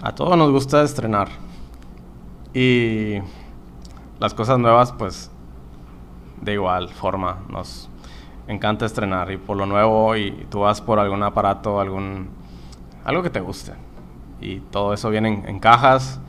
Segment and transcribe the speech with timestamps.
[0.00, 1.28] A todos nos gusta estrenar.
[2.54, 3.18] Y
[4.20, 5.30] las cosas nuevas, pues,
[6.40, 7.90] de igual forma, nos
[8.48, 9.30] encanta estrenar.
[9.30, 12.28] Y por lo nuevo, y tú vas por algún aparato, algún,
[13.04, 13.72] algo que te guste.
[14.40, 16.20] Y todo eso viene en, cajas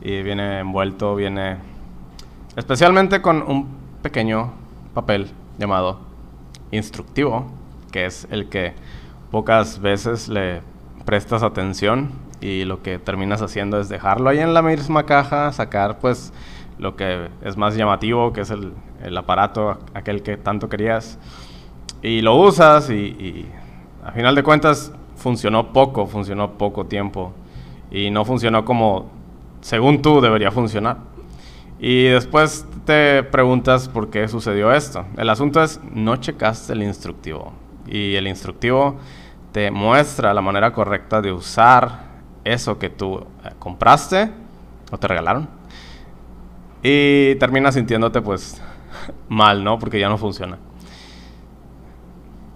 [0.00, 1.56] y viene envuelto, viene
[2.54, 3.68] especialmente con un
[4.02, 4.52] pequeño
[4.94, 6.00] papel llamado
[6.70, 7.46] instructivo,
[7.92, 8.74] que es el que
[9.30, 10.60] pocas veces le
[11.04, 12.10] prestas atención
[12.40, 16.32] y lo que terminas haciendo es dejarlo ahí en la misma caja, sacar pues
[16.78, 21.18] lo que es más llamativo, que es el, el aparato, aquel que tanto querías,
[22.02, 23.50] y lo usas y, y,
[24.04, 27.32] a final de cuentas funcionó poco, funcionó poco tiempo
[27.90, 29.10] y no funcionó como
[29.60, 30.98] según tú debería funcionar.
[31.78, 35.04] Y después te preguntas por qué sucedió esto.
[35.16, 37.52] El asunto es no checaste el instructivo
[37.86, 38.96] y el instructivo
[39.52, 42.06] te muestra la manera correcta de usar
[42.44, 44.30] eso que tú eh, compraste
[44.90, 45.48] o te regalaron
[46.82, 48.62] y terminas sintiéndote pues
[49.28, 49.78] mal, ¿no?
[49.78, 50.58] Porque ya no funciona.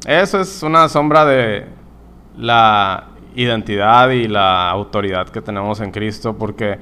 [0.06, 1.66] Eso es una sombra de
[2.36, 6.78] la identidad y la autoridad que tenemos en Cristo porque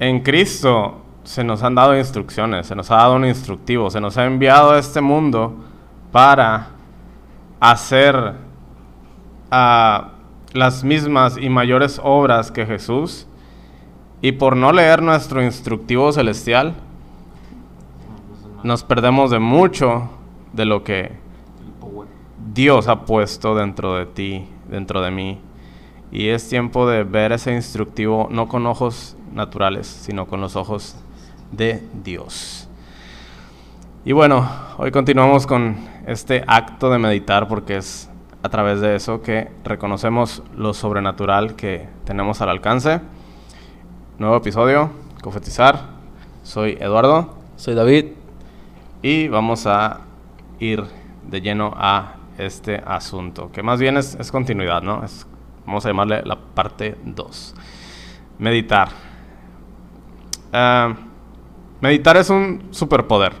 [0.00, 4.18] en Cristo se nos han dado instrucciones, se nos ha dado un instructivo, se nos
[4.18, 5.54] ha enviado a este mundo
[6.10, 6.70] para
[7.60, 8.16] hacer
[9.52, 10.04] uh,
[10.52, 13.28] las mismas y mayores obras que Jesús.
[14.20, 16.74] Y por no leer nuestro instructivo celestial
[18.64, 20.10] nos perdemos de mucho
[20.52, 21.21] de lo que
[22.52, 25.40] Dios ha puesto dentro de ti, dentro de mí.
[26.10, 30.96] Y es tiempo de ver ese instructivo no con ojos naturales, sino con los ojos
[31.50, 32.68] de Dios.
[34.04, 34.48] Y bueno,
[34.78, 35.76] hoy continuamos con
[36.06, 38.10] este acto de meditar porque es
[38.42, 43.00] a través de eso que reconocemos lo sobrenatural que tenemos al alcance.
[44.18, 44.90] Nuevo episodio,
[45.22, 45.86] Cofetizar.
[46.42, 47.34] Soy Eduardo.
[47.56, 48.06] Soy David.
[49.00, 50.00] Y vamos a
[50.58, 50.84] ir
[51.28, 55.04] de lleno a este asunto, que más bien es, es continuidad, ¿no?
[55.04, 55.26] Es,
[55.66, 57.54] vamos a llamarle la parte 2.
[58.38, 58.88] Meditar.
[60.52, 60.94] Uh,
[61.80, 63.32] meditar es un superpoder.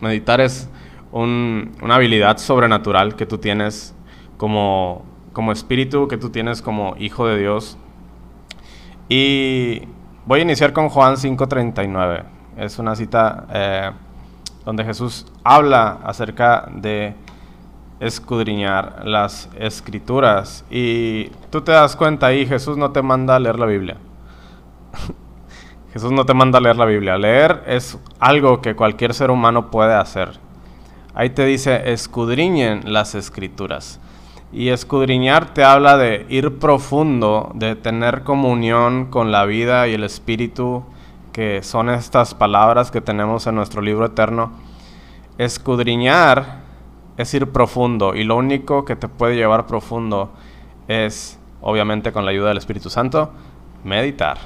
[0.00, 0.68] Meditar es
[1.12, 3.94] un, una habilidad sobrenatural que tú tienes
[4.36, 7.76] como, como espíritu que tú tienes como hijo de Dios.
[9.08, 9.82] Y
[10.24, 12.24] voy a iniciar con Juan 5:39.
[12.56, 13.90] Es una cita eh,
[14.64, 17.14] donde Jesús habla acerca de
[18.00, 20.64] escudriñar las escrituras.
[20.70, 23.96] Y tú te das cuenta ahí, Jesús no te manda a leer la Biblia.
[25.92, 27.18] Jesús no te manda a leer la Biblia.
[27.18, 30.38] Leer es algo que cualquier ser humano puede hacer.
[31.14, 34.00] Ahí te dice, escudriñen las escrituras.
[34.52, 40.04] Y escudriñar te habla de ir profundo, de tener comunión con la vida y el
[40.04, 40.84] espíritu,
[41.32, 44.52] que son estas palabras que tenemos en nuestro libro eterno.
[45.38, 46.59] Escudriñar
[47.16, 50.30] es ir profundo y lo único que te puede llevar profundo
[50.88, 53.32] es, obviamente con la ayuda del Espíritu Santo,
[53.84, 54.38] meditar.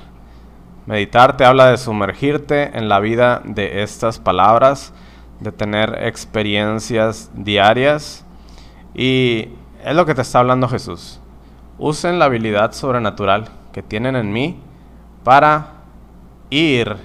[0.87, 4.93] Meditar te habla de sumergirte en la vida de estas palabras,
[5.41, 8.25] de tener experiencias diarias
[8.95, 9.49] y
[9.83, 11.21] es lo que te está hablando Jesús.
[11.79, 14.61] Usen la habilidad sobrenatural que tienen en mí
[15.25, 15.73] para
[16.51, 16.97] ir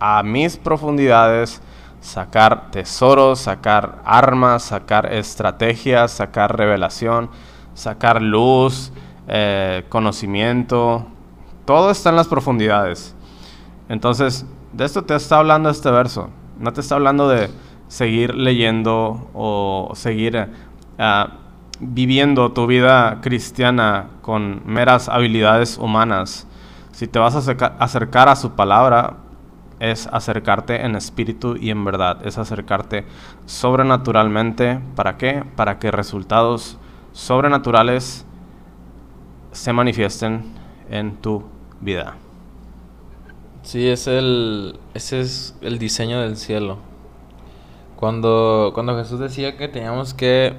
[0.00, 1.60] a mis profundidades,
[2.04, 7.30] sacar tesoros, sacar armas, sacar estrategias, sacar revelación,
[7.72, 8.92] sacar luz,
[9.26, 11.06] eh, conocimiento.
[11.64, 13.16] Todo está en las profundidades.
[13.88, 14.44] Entonces,
[14.74, 16.28] de esto te está hablando este verso.
[16.58, 17.48] No te está hablando de
[17.88, 20.36] seguir leyendo o seguir
[20.98, 21.30] uh,
[21.80, 26.46] viviendo tu vida cristiana con meras habilidades humanas.
[26.92, 29.23] Si te vas a acercar a su palabra,
[29.80, 33.04] es acercarte en espíritu y en verdad, es acercarte
[33.46, 34.80] sobrenaturalmente.
[34.94, 35.44] ¿Para qué?
[35.56, 36.78] Para que resultados
[37.12, 38.26] sobrenaturales
[39.52, 40.44] se manifiesten
[40.90, 41.44] en tu
[41.80, 42.16] vida.
[43.62, 46.78] Sí, es el, ese es el diseño del cielo.
[47.96, 50.54] Cuando, cuando Jesús decía que teníamos que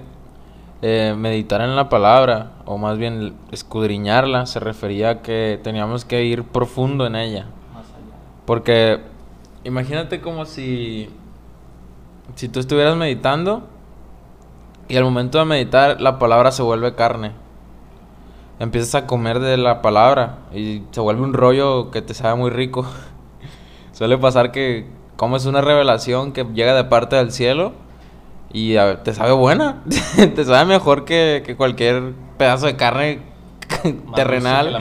[0.81, 6.23] eh, meditar en la palabra, o más bien escudriñarla, se refería a que teníamos que
[6.25, 7.47] ir profundo en ella.
[8.45, 8.99] Porque
[9.63, 11.09] imagínate como si,
[12.35, 13.67] si tú estuvieras meditando
[14.87, 17.31] Y al momento de meditar, la palabra se vuelve carne.
[18.59, 22.51] Empiezas a comer de la palabra y se vuelve un rollo que te sabe muy
[22.51, 22.85] rico.
[23.91, 27.73] Suele pasar que comes una revelación que llega de parte del cielo
[28.51, 29.83] y te sabe buena.
[30.15, 33.19] te sabe mejor que, cualquier pedazo de carne
[34.15, 34.79] terrenal.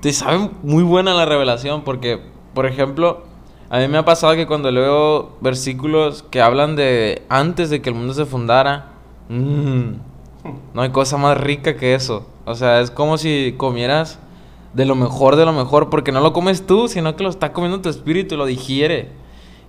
[0.00, 2.22] Te sabe muy buena la revelación porque,
[2.56, 3.24] por ejemplo,
[3.68, 7.90] a mí me ha pasado que cuando leo versículos que hablan de antes de que
[7.90, 8.92] el mundo se fundara,
[9.28, 9.90] mmm,
[10.72, 12.26] no hay cosa más rica que eso.
[12.46, 14.18] O sea, es como si comieras
[14.72, 17.52] de lo mejor de lo mejor, porque no lo comes tú, sino que lo está
[17.52, 19.10] comiendo tu espíritu y lo digiere.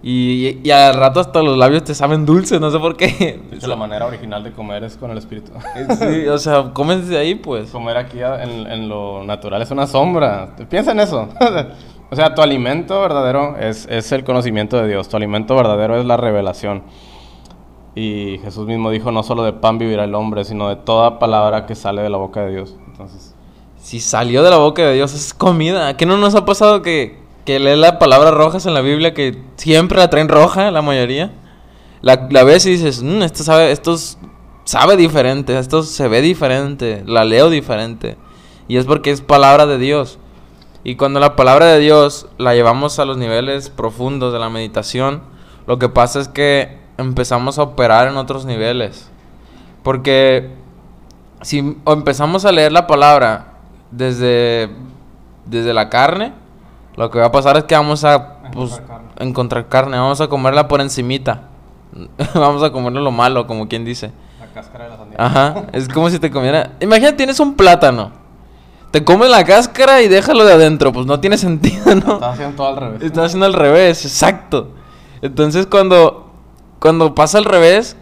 [0.02, 3.42] Y, y, al rato hasta los labios te saben dulces, no sé por qué.
[3.68, 5.52] la manera original de comer es con el espíritu.
[6.00, 7.70] sí, o sea, comes de ahí, pues.
[7.72, 10.56] Comer aquí en, en lo natural es una sombra.
[10.70, 11.28] Piensa en eso.
[12.10, 16.06] O sea, tu alimento verdadero es, es, el conocimiento de Dios, tu alimento verdadero es
[16.06, 16.84] la revelación.
[17.96, 21.66] Y Jesús mismo dijo, no solo de pan vivirá el hombre, sino de toda palabra
[21.66, 22.76] que sale de la boca de Dios.
[22.88, 23.34] Entonces...
[23.78, 25.96] Si salió de la boca de Dios es comida.
[25.96, 29.42] ¿Qué no nos ha pasado que, que lee la palabra rojas en la Biblia que
[29.56, 31.32] siempre la traen roja la mayoría?
[32.02, 33.96] La, la ves y dices, mm, esto, sabe, esto
[34.64, 38.18] sabe diferente, esto se ve diferente, la leo diferente.
[38.68, 40.20] Y es porque es palabra de Dios.
[40.88, 45.22] Y cuando la palabra de Dios la llevamos a los niveles profundos de la meditación,
[45.66, 49.12] lo que pasa es que empezamos a operar en otros niveles.
[49.84, 50.50] Porque
[51.42, 53.56] si empezamos a leer la palabra
[53.92, 54.70] desde,
[55.46, 56.32] desde la carne,
[56.96, 58.82] lo que va a pasar es que vamos a pues,
[59.20, 59.98] encontrar, carne.
[59.98, 61.50] vamos a comerla por encimita.
[62.34, 64.14] vamos a comerlo lo malo, como quien dice.
[64.40, 65.18] La cáscara de la sandía.
[65.20, 66.78] Ajá, es como si te comiera...
[66.80, 68.26] Imagina, tienes un plátano
[68.92, 70.92] te comes la cáscara y déjalo de adentro.
[70.94, 72.16] Pues no tiene sentido, ¿no?
[72.16, 73.04] Estás haciendo todo al revés.
[73.04, 74.72] Estás haciendo al revés, exacto.
[75.22, 76.32] Entonces cuando,
[76.80, 77.98] cuando pasa al revés,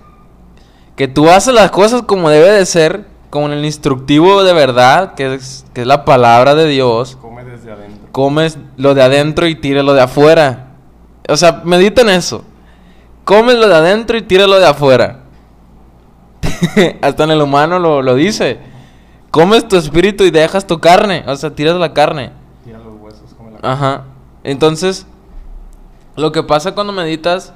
[0.96, 5.14] que tú haces las cosas como debe de ser, como en el instructivo de verdad,
[5.16, 7.18] que es, que es la palabra de Dios.
[7.22, 8.08] Come desde adentro.
[8.12, 10.68] Comes lo de adentro y lo de afuera.
[11.28, 12.44] O sea, medita en eso.
[13.24, 15.24] Comes lo de adentro y lo de afuera.
[17.02, 18.75] Hasta en el humano lo, lo dice
[19.36, 21.26] comes tu espíritu y dejas tu carne.
[21.28, 22.32] O sea, tiras la carne.
[22.64, 23.74] Tira los huesos, come la carne.
[23.74, 24.04] Ajá.
[24.46, 25.06] Entonces,
[26.16, 27.54] lo que pasa cuando meditas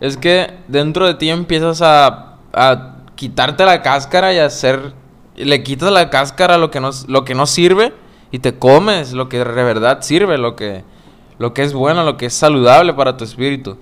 [0.00, 4.92] es que dentro de ti empiezas a, a quitarte la cáscara y a hacer.
[5.34, 7.94] Le quitas la cáscara a lo que no, lo que no sirve
[8.30, 10.84] y te comes lo que de verdad sirve, lo que,
[11.38, 13.78] lo que es bueno, lo que es saludable para tu espíritu.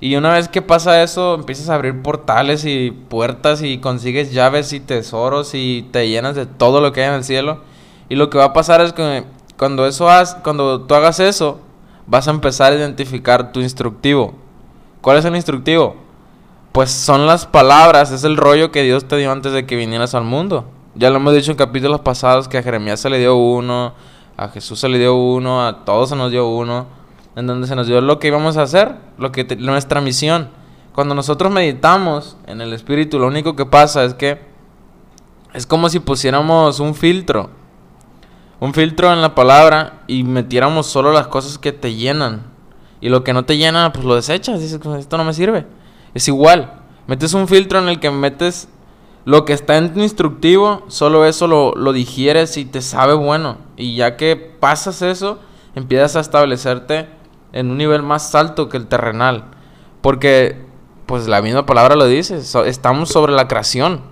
[0.00, 4.72] Y una vez que pasa eso, empiezas a abrir portales y puertas y consigues llaves
[4.72, 7.62] y tesoros y te llenas de todo lo que hay en el cielo.
[8.08, 9.24] Y lo que va a pasar es que
[9.56, 11.58] cuando eso has, cuando tú hagas eso,
[12.06, 14.34] vas a empezar a identificar tu instructivo.
[15.00, 15.96] ¿Cuál es el instructivo?
[16.70, 20.14] Pues son las palabras, es el rollo que Dios te dio antes de que vinieras
[20.14, 20.64] al mundo.
[20.94, 23.94] Ya lo hemos dicho en capítulos pasados que a Jeremías se le dio uno,
[24.36, 26.97] a Jesús se le dio uno, a todos se nos dio uno
[27.38, 30.48] en donde se nos dio lo que íbamos a hacer, lo que nuestra misión.
[30.92, 34.40] Cuando nosotros meditamos en el espíritu, lo único que pasa es que
[35.54, 37.50] es como si pusiéramos un filtro,
[38.58, 42.42] un filtro en la palabra y metiéramos solo las cosas que te llenan.
[43.00, 45.64] Y lo que no te llena, pues lo desechas, dices, pues, esto no me sirve.
[46.14, 46.72] Es igual,
[47.06, 48.68] metes un filtro en el que metes
[49.24, 53.58] lo que está en tu instructivo, solo eso lo, lo digieres y te sabe bueno.
[53.76, 55.38] Y ya que pasas eso,
[55.76, 57.16] empiezas a establecerte
[57.52, 59.44] en un nivel más alto que el terrenal.
[60.00, 60.64] Porque,
[61.06, 64.02] pues la misma palabra lo dice, estamos sobre la creación.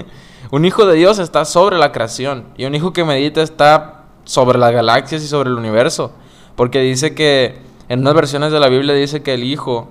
[0.50, 2.44] un hijo de Dios está sobre la creación.
[2.56, 6.12] Y un hijo que medita está sobre las galaxias y sobre el universo.
[6.56, 7.58] Porque dice que,
[7.88, 9.88] en unas versiones de la Biblia dice que el hijo,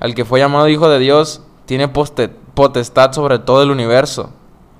[0.00, 4.30] al que fue llamado hijo de Dios, tiene potestad sobre todo el universo.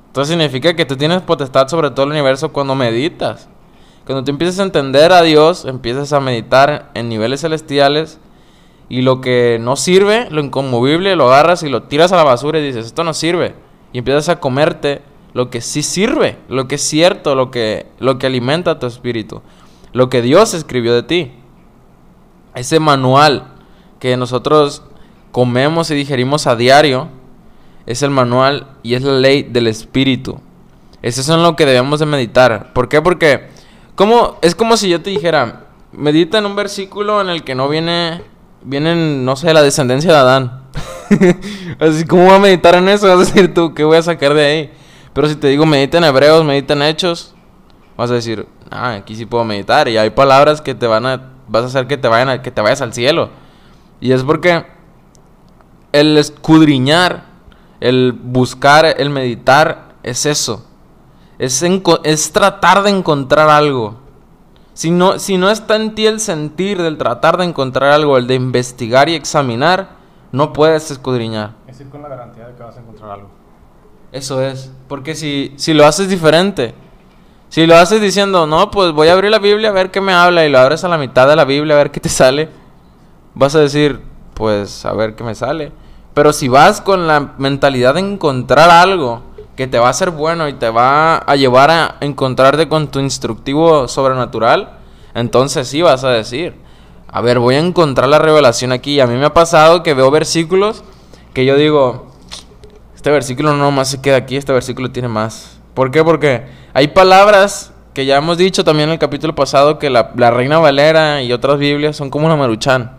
[0.08, 3.48] Entonces significa que tú tienes potestad sobre todo el universo cuando meditas.
[4.06, 8.18] Cuando tú empiezas a entender a Dios, empiezas a meditar en niveles celestiales
[8.88, 12.58] y lo que no sirve, lo inconmovible, lo agarras y lo tiras a la basura
[12.58, 13.54] y dices, esto no sirve.
[13.92, 15.02] Y empiezas a comerte
[15.34, 19.40] lo que sí sirve, lo que es cierto, lo que, lo que alimenta tu espíritu,
[19.92, 21.32] lo que Dios escribió de ti.
[22.54, 23.54] Ese manual
[23.98, 24.82] que nosotros
[25.30, 27.08] comemos y digerimos a diario
[27.86, 30.40] es el manual y es la ley del espíritu.
[31.02, 32.72] Eso es en lo que debemos de meditar.
[32.72, 33.00] ¿Por qué?
[33.00, 33.48] Porque
[34.42, 38.22] es como si yo te dijera, medita en un versículo en el que no viene,
[38.62, 40.62] vienen, no sé, la descendencia de Adán.
[41.78, 43.06] Así, ¿cómo voy a meditar en eso?
[43.16, 44.72] Vas a decir tú, ¿qué voy a sacar de ahí?
[45.12, 47.34] Pero si te digo, medita en Hebreos, medita en Hechos,
[47.98, 49.88] vas a decir, ah, aquí sí puedo meditar.
[49.88, 52.50] Y hay palabras que te van a, vas a hacer que te, vayan a, que
[52.50, 53.28] te vayas al cielo.
[54.00, 54.64] Y es porque
[55.92, 57.26] el escudriñar
[57.78, 60.64] El buscar, el meditar es eso.
[61.42, 61.60] Es,
[62.04, 63.96] es tratar de encontrar algo.
[64.74, 68.28] Si no, si no está en ti el sentir del tratar de encontrar algo, el
[68.28, 69.88] de investigar y examinar,
[70.30, 71.54] no puedes escudriñar.
[71.66, 73.28] Es ir con la garantía de que vas a encontrar algo.
[74.12, 74.70] Eso es.
[74.86, 76.76] Porque si, si lo haces diferente,
[77.48, 80.12] si lo haces diciendo, no, pues voy a abrir la Biblia a ver qué me
[80.12, 82.50] habla y lo abres a la mitad de la Biblia a ver qué te sale,
[83.34, 84.00] vas a decir,
[84.34, 85.72] pues a ver qué me sale.
[86.14, 90.48] Pero si vas con la mentalidad de encontrar algo que te va a ser bueno
[90.48, 94.78] y te va a llevar a encontrarte con tu instructivo sobrenatural,
[95.14, 96.54] entonces sí vas a decir,
[97.08, 98.98] a ver, voy a encontrar la revelación aquí.
[99.00, 100.82] A mí me ha pasado que veo versículos
[101.34, 102.06] que yo digo,
[102.94, 105.58] este versículo no más se queda aquí, este versículo tiene más.
[105.74, 106.02] ¿Por qué?
[106.02, 110.58] Porque hay palabras que ya hemos dicho también en el capítulo pasado que la, Reina
[110.58, 112.92] Valera y otras Biblias son como una maruchan.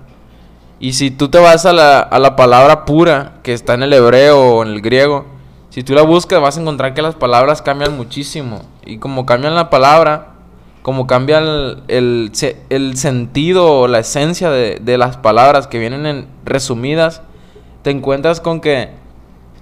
[0.80, 3.94] Y si tú te vas a la, a la palabra pura que está en el
[3.94, 5.26] hebreo o en el griego,
[5.74, 8.62] si tú la buscas vas a encontrar que las palabras cambian muchísimo.
[8.86, 10.34] Y como cambian la palabra,
[10.84, 12.32] como cambia el,
[12.70, 17.24] el, sentido o la esencia de, de, las palabras que vienen en, resumidas,
[17.82, 18.92] te encuentras con que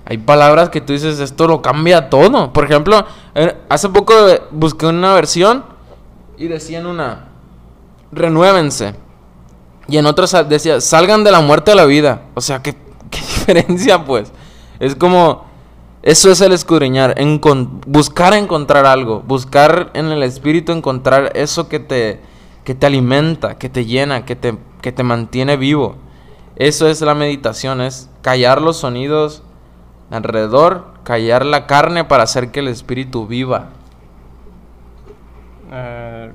[0.03, 2.51] hay palabras que tú dices, esto lo cambia todo.
[2.51, 3.05] Por ejemplo,
[3.69, 4.13] hace poco
[4.51, 5.63] busqué una versión
[6.37, 7.29] y decían una,
[8.11, 8.95] renuévense.
[9.87, 12.23] Y en otras decía, salgan de la muerte a la vida.
[12.33, 12.75] O sea, ¿qué,
[13.09, 14.29] qué diferencia pues?
[14.77, 15.49] Es como,
[16.03, 17.15] eso es el escudriñar,
[17.85, 22.19] buscar encontrar algo, buscar en el espíritu encontrar eso que te,
[22.63, 25.97] que te alimenta, que te llena, que te, que te mantiene vivo.
[26.55, 29.43] Eso es la meditación, es callar los sonidos
[30.09, 33.69] alrededor, callar la carne para hacer que el espíritu viva.
[35.71, 36.31] Eh,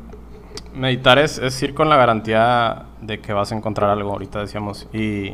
[0.74, 4.88] meditar es, es, ir con la garantía de que vas a encontrar algo, ahorita decíamos.
[4.92, 5.32] Y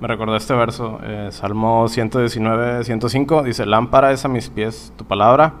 [0.00, 5.04] me recordó este verso, eh, Salmo 119, 105, dice, lámpara es a mis pies tu
[5.04, 5.54] palabra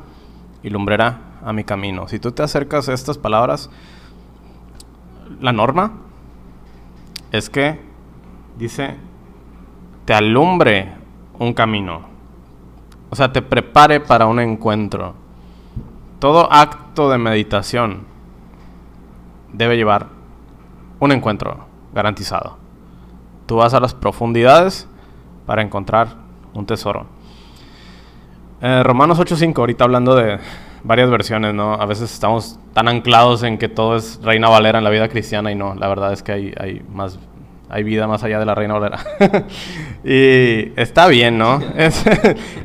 [0.62, 2.08] y lumbrera a mi camino.
[2.08, 3.70] Si tú te acercas a estas palabras,
[5.40, 5.92] la norma
[7.32, 7.80] es que,
[8.56, 8.96] dice,
[10.04, 10.94] te alumbre
[11.38, 12.02] un camino.
[13.10, 15.14] O sea, te prepare para un encuentro.
[16.18, 18.06] Todo acto de meditación
[19.52, 20.08] debe llevar
[20.98, 22.63] un encuentro garantizado.
[23.46, 24.88] Tú vas a las profundidades
[25.46, 26.08] para encontrar
[26.54, 27.06] un tesoro.
[28.60, 30.38] Eh, Romanos 8.5, ahorita hablando de
[30.82, 31.74] varias versiones, ¿no?
[31.74, 35.50] A veces estamos tan anclados en que todo es Reina Valera en la vida cristiana
[35.52, 37.18] y no, la verdad es que hay, hay más
[37.70, 38.98] hay vida más allá de la Reina Valera.
[40.04, 41.60] y está bien, ¿no?
[41.76, 42.04] es,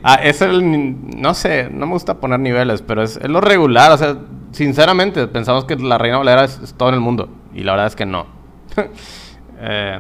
[0.03, 3.91] ah, es, el, no sé, no me gusta poner niveles, pero es, es, lo regular.
[3.91, 4.17] O sea,
[4.51, 7.29] sinceramente, pensamos que la Reina Valera es, todo en el mundo.
[7.55, 8.27] Y la verdad es que no.
[9.59, 9.99] eh,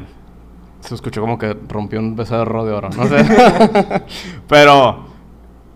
[0.81, 3.25] se escuchó como que rompió un becerro de oro, no sé.
[4.47, 5.05] pero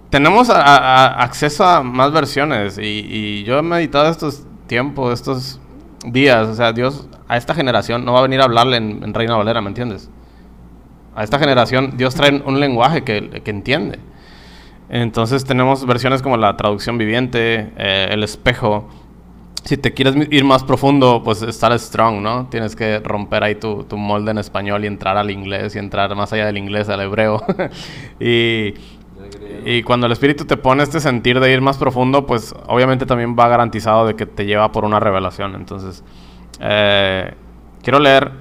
[0.10, 2.78] tenemos acceso a más versiones.
[2.78, 5.60] Y, y yo he meditado estos tiempos, estos
[6.06, 6.48] días.
[6.48, 9.62] O sea, Dios a esta generación no va a venir a hablarle en, Reina Valera,
[9.62, 10.10] ¿me entiendes?
[11.16, 14.00] A esta generación Dios trae un lenguaje que, entiende.
[14.90, 18.90] Entonces tenemos versiones como la traducción viviente, eh, el espejo.
[19.64, 22.48] Si te quieres ir más profundo, pues estar strong, ¿no?
[22.48, 26.14] Tienes que romper ahí tu, tu molde en español y entrar al inglés y entrar
[26.16, 27.42] más allá del inglés al hebreo.
[28.20, 28.74] y,
[29.66, 33.36] y cuando el espíritu te pone este sentir de ir más profundo, pues obviamente también
[33.40, 35.56] va garantizado de que te lleva por una revelación.
[35.56, 36.04] Entonces,
[36.60, 37.34] eh,
[37.82, 38.32] quiero leer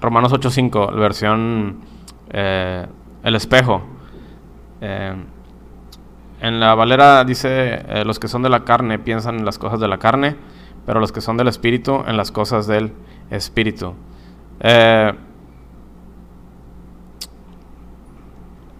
[0.00, 1.80] Romanos 8.5, la versión
[2.30, 2.86] eh,
[3.22, 3.82] El espejo.
[4.80, 5.14] Eh,
[6.40, 9.88] en la Valera dice, los que son de la carne piensan en las cosas de
[9.88, 10.36] la carne,
[10.86, 12.92] pero los que son del espíritu en las cosas del
[13.30, 13.94] espíritu.
[14.62, 15.16] en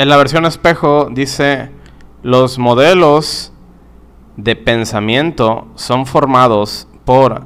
[0.08, 1.70] la versión espejo dice,
[2.22, 3.52] los modelos
[4.36, 7.44] de pensamiento son formados por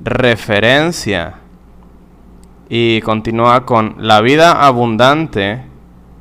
[0.00, 1.38] referencia.
[2.68, 5.64] Y continúa con la vida abundante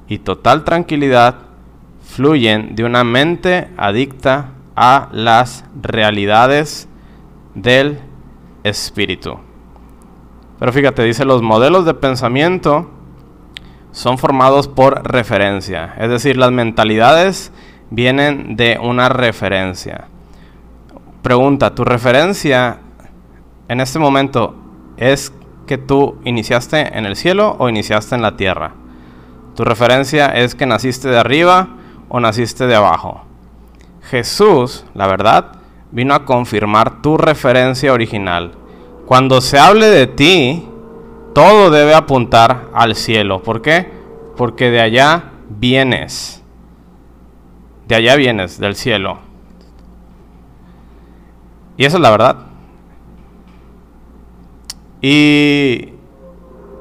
[0.08, 1.36] y total tranquilidad
[2.04, 6.90] fluyen de una mente adicta a las realidades
[7.56, 8.00] del
[8.64, 9.40] espíritu.
[10.60, 12.90] Pero fíjate, dice, los modelos de pensamiento
[13.92, 17.52] son formados por referencia, es decir, las mentalidades
[17.90, 20.08] vienen de una referencia.
[21.22, 22.80] Pregunta, ¿tu referencia
[23.68, 24.56] en este momento
[24.98, 25.34] es
[25.66, 28.74] que tú iniciaste en el cielo o iniciaste en la tierra.
[29.56, 31.70] Tu referencia es que naciste de arriba
[32.10, 33.22] o naciste de abajo.
[34.02, 35.61] Jesús, la verdad,
[35.92, 38.54] vino a confirmar tu referencia original.
[39.06, 40.66] Cuando se hable de ti,
[41.34, 43.44] todo debe apuntar al cielo.
[43.44, 43.92] ¿Por qué?
[44.38, 46.44] Porque de allá vienes.
[47.88, 49.20] De allá vienes, del cielo.
[51.78, 52.38] Y esa es la verdad.
[55.02, 55.90] Y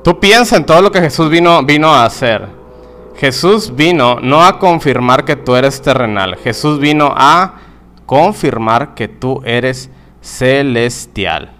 [0.05, 2.49] tú piensas en todo lo que Jesús vino, vino a hacer.
[3.17, 6.37] Jesús vino no a confirmar que tú eres terrenal.
[6.37, 7.55] Jesús vino a
[8.11, 9.89] confirmar que tú eres
[10.21, 11.53] celestial.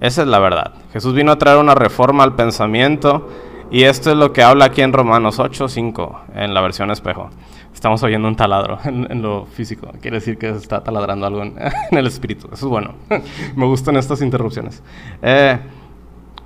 [0.00, 0.74] Esa es la verdad.
[0.92, 3.28] Jesús vino a traer una reforma al pensamiento
[3.70, 7.30] y esto es lo que habla aquí en Romanos 8, 5, en la versión espejo.
[7.72, 9.86] Estamos oyendo un taladro en, lo físico.
[10.02, 11.54] Quiere decir que se está taladrando algo en,
[11.92, 12.48] el espíritu.
[12.48, 12.94] Eso es bueno.
[13.54, 14.82] Me gustan estas interrupciones.
[15.22, 15.60] Eh,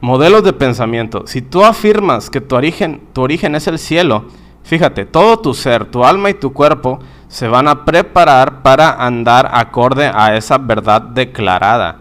[0.03, 1.27] modelos de pensamiento.
[1.27, 4.27] Si tú afirmas que tu origen, tu origen es el cielo,
[4.63, 6.99] fíjate, todo tu ser, tu alma y tu cuerpo
[7.31, 11.99] se van a preparar para andar acorde a esa verdad declarada.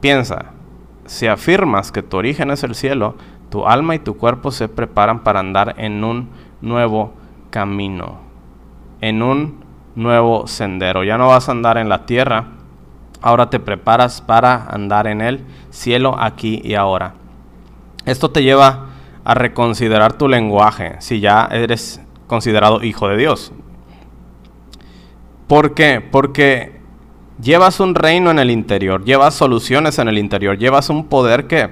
[0.00, 0.46] Piensa,
[1.06, 3.14] si afirmas que tu origen es el cielo,
[3.50, 6.28] tu alma y tu cuerpo se preparan para andar en un
[6.60, 7.12] nuevo
[7.50, 8.18] camino,
[9.00, 9.64] en un
[9.94, 11.04] nuevo sendero.
[11.04, 12.46] Ya no vas a andar en la tierra,
[13.22, 17.14] ahora te preparas para andar en el cielo aquí y ahora.
[18.06, 18.86] Esto te lleva
[19.22, 23.52] a reconsiderar tu lenguaje si ya eres considerado hijo de Dios.
[25.48, 26.00] ¿Por qué?
[26.00, 26.78] Porque
[27.42, 31.70] llevas un reino en el interior, llevas soluciones en el interior, llevas un poder que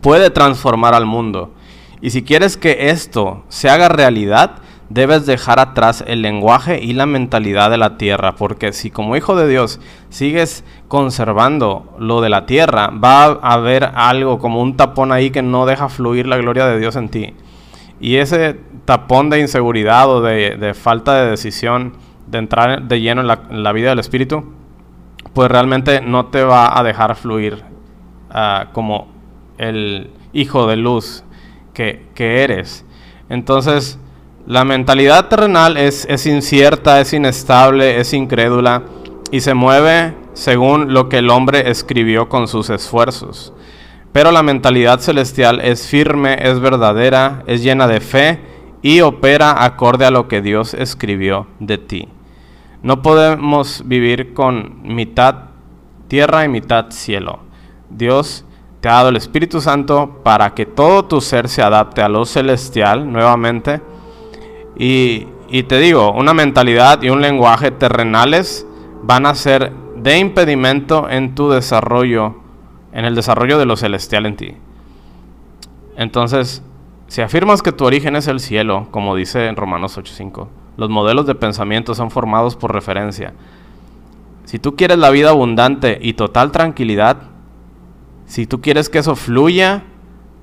[0.00, 1.52] puede transformar al mundo.
[2.00, 7.06] Y si quieres que esto se haga realidad, debes dejar atrás el lenguaje y la
[7.06, 12.46] mentalidad de la tierra, porque si como hijo de Dios sigues conservando lo de la
[12.46, 16.66] tierra, va a haber algo como un tapón ahí que no deja fluir la gloria
[16.66, 17.34] de Dios en ti.
[18.00, 21.94] Y ese tapón de inseguridad o de, falta de decisión
[22.26, 24.52] de entrar de lleno en la, vida del Espíritu,
[25.32, 27.62] pues realmente no te va a dejar fluir
[28.30, 29.08] ah, como
[29.58, 31.24] el hijo de luz
[31.72, 32.84] que, eres.
[33.28, 33.98] Entonces,
[34.46, 38.82] la mentalidad terrenal es, es incierta, es inestable, es incrédula
[39.30, 43.52] y se mueve según lo que el hombre escribió con sus esfuerzos.
[44.16, 48.40] Pero la mentalidad celestial es firme, es verdadera, es llena de fe
[48.80, 52.08] y opera acorde a lo que Dios escribió de ti.
[52.82, 55.50] No podemos vivir con mitad
[56.08, 57.40] tierra y mitad cielo.
[57.90, 58.46] Dios
[58.80, 62.24] te ha dado el Espíritu Santo para que todo tu ser se adapte a lo
[62.24, 63.82] celestial nuevamente.
[64.78, 68.66] Y, y te digo, una mentalidad y un lenguaje terrenales
[69.02, 72.45] van a ser de impedimento en tu desarrollo,
[72.96, 74.54] en el desarrollo de lo celestial en ti.
[75.98, 76.62] Entonces,
[77.08, 81.26] si afirmas que tu origen es el cielo, como dice en Romanos 8:5, los modelos
[81.26, 83.34] de pensamiento son formados por referencia.
[84.46, 87.18] Si tú quieres la vida abundante y total tranquilidad,
[88.24, 89.82] si tú quieres que eso fluya,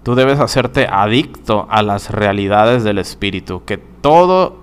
[0.04, 4.60] tú debes hacerte adicto a las realidades del espíritu, que todo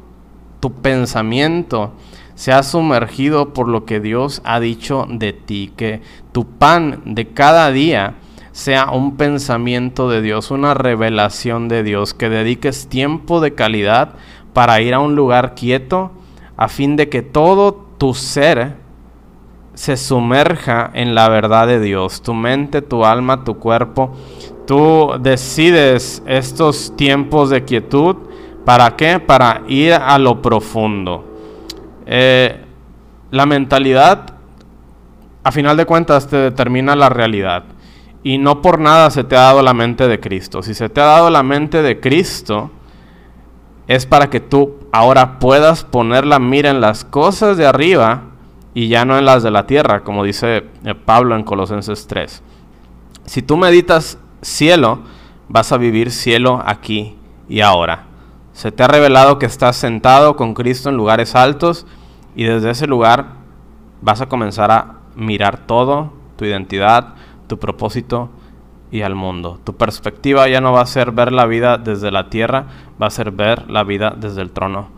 [0.61, 1.92] tu pensamiento
[2.40, 6.00] sea sumergido por lo que Dios ha dicho de ti, que
[6.33, 8.14] tu pan de cada día
[8.53, 14.14] sea un pensamiento de Dios, una revelación de Dios, que dediques tiempo de calidad
[14.55, 16.12] para ir a un lugar quieto
[16.57, 18.76] a fin de que todo tu ser
[19.74, 24.16] se sumerja en la verdad de Dios, tu mente, tu alma, tu cuerpo.
[24.66, 28.16] Tú decides estos tiempos de quietud,
[28.64, 29.20] ¿para qué?
[29.20, 31.30] Para ir a lo profundo.
[32.12, 32.61] Eh,
[33.31, 34.35] la mentalidad,
[35.44, 37.62] a final de cuentas, te determina la realidad.
[38.25, 40.64] Y no por nada se te ha dado la mente de Cristo.
[40.64, 42.73] Si se te ha dado la mente de Cristo,
[43.87, 48.25] es para que tú ahora puedas poner la mira en las cosas de arriba
[48.75, 52.42] y ya no en las de la tierra, como dice eh, Pablo en Colosenses 3.
[53.25, 54.99] Si tú meditas cielo,
[55.49, 57.16] vas a vivir cielo aquí
[57.49, 58.07] y ahora.
[58.53, 61.87] Se te ha revelado que estás sentado con Cristo en lugares altos
[62.35, 63.27] y desde ese lugar
[64.01, 67.14] vas a comenzar a mirar todo, tu identidad,
[67.47, 68.31] tu propósito
[68.90, 69.61] y al mundo.
[69.64, 72.66] Tu perspectiva ya no va a ser ver la vida desde la tierra,
[73.01, 74.88] va a ser ver la vida desde el trono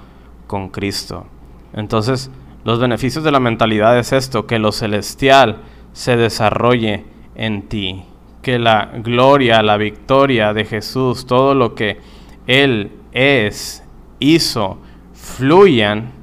[0.46, 1.26] con Cristo.
[1.72, 2.30] Entonces,
[2.64, 5.58] los beneficios de la mentalidad es esto, que lo celestial
[5.92, 8.04] se desarrolle en ti,
[8.40, 12.00] que la gloria, la victoria de Jesús, todo lo que
[12.46, 13.82] Él es,
[14.20, 14.78] hizo,
[15.12, 16.21] fluyan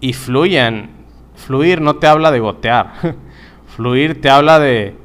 [0.00, 0.90] y fluyan.
[1.34, 2.92] Fluir no te habla de gotear.
[3.76, 4.96] Fluir te habla de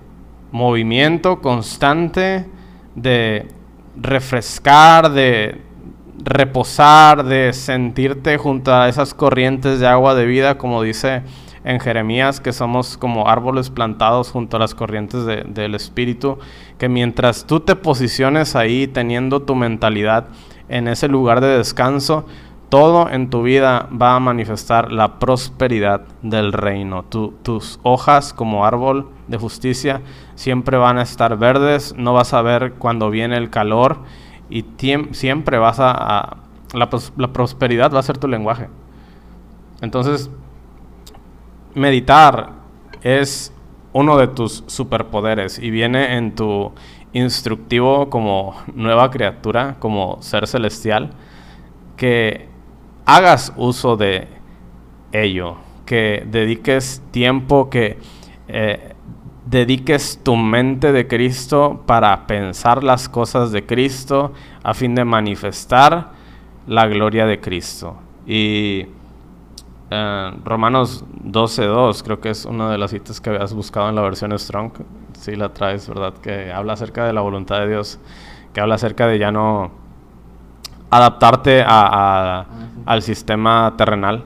[0.51, 2.45] movimiento constante,
[2.95, 3.47] de
[3.95, 5.61] refrescar, de
[6.23, 11.23] reposar, de sentirte junto a esas corrientes de agua de vida, como dice
[11.63, 16.37] en Jeremías, que somos como árboles plantados junto a las corrientes del Espíritu,
[16.77, 20.27] que mientras tú te posiciones ahí teniendo tu mentalidad
[20.69, 22.25] en ese lugar de descanso,
[22.69, 27.03] todo en tu vida va a manifestar la prosperidad del reino.
[27.03, 30.01] tus hojas como árbol de justicia
[30.35, 33.99] siempre van a estar verdes, no vas a ver cuando viene el calor
[34.49, 34.65] y
[35.11, 36.37] siempre vas a...
[36.73, 38.67] la, la prosperidad va a ser tu lenguaje.
[39.81, 40.29] Entonces,
[41.73, 42.53] meditar
[43.01, 43.53] es
[43.93, 46.73] uno de tus superpoderes y viene en tu
[47.13, 51.11] instructivo como nueva criatura, como ser celestial,
[51.95, 52.49] que
[53.05, 54.27] hagas uso de
[55.11, 57.99] ello, que dediques tiempo, que
[58.47, 58.93] eh,
[59.45, 66.11] dediques tu mente de Cristo para pensar las cosas de Cristo a fin de manifestar
[66.67, 67.95] la gloria de Cristo.
[68.25, 68.87] Y
[69.91, 74.01] eh, Romanos 12.2 creo que es una de las citas que habías buscado en la
[74.01, 74.71] versión Strong.
[75.13, 76.13] Si la traes, ¿verdad?
[76.15, 77.99] Que habla acerca de la voluntad de Dios,
[78.53, 79.84] que habla acerca de ya no
[80.89, 82.45] adaptarte a,
[82.85, 84.23] al sistema terrenal.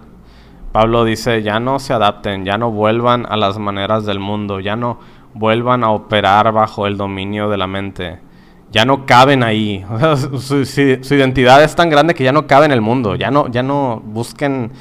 [0.72, 4.76] Pablo dice, ya no se adapten, ya no vuelvan a las maneras del mundo, ya
[4.76, 5.00] no
[5.34, 8.20] vuelvan a operar bajo el dominio de la mente.
[8.72, 9.84] Ya no caben ahí.
[10.38, 13.16] su, su, identidad es tan grande que ya no cabe en el mundo.
[13.16, 14.72] Ya no, ya no busquen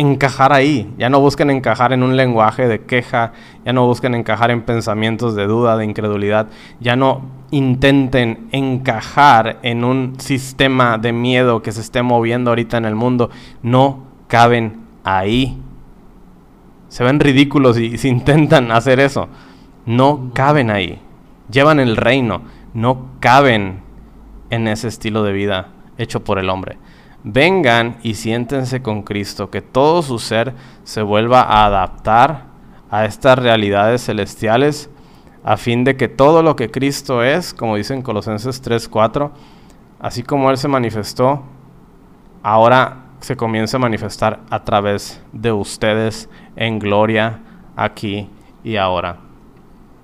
[0.00, 0.92] encajar ahí.
[0.96, 3.32] Ya no busquen encajar en un lenguaje de queja,
[3.66, 6.48] ya no busquen encajar en pensamientos de duda, de incredulidad,
[6.80, 12.86] ya no intenten encajar en un sistema de miedo que se esté moviendo ahorita en
[12.86, 13.28] el mundo.
[13.62, 15.58] No caben ahí.
[16.88, 19.28] Se ven ridículos y si intentan hacer eso.
[19.84, 20.98] No caben ahí.
[21.50, 22.42] Llevan el reino.
[22.72, 23.80] No caben
[24.48, 26.78] en ese estilo de vida hecho por el hombre
[27.24, 30.54] vengan y siéntense con Cristo, que todo su ser
[30.84, 32.44] se vuelva a adaptar
[32.90, 34.90] a estas realidades celestiales,
[35.44, 39.30] a fin de que todo lo que Cristo es, como dice en Colosenses 3:4,
[39.98, 41.42] así como Él se manifestó,
[42.42, 47.40] ahora se comienza a manifestar a través de ustedes en gloria
[47.76, 48.28] aquí
[48.64, 49.18] y ahora.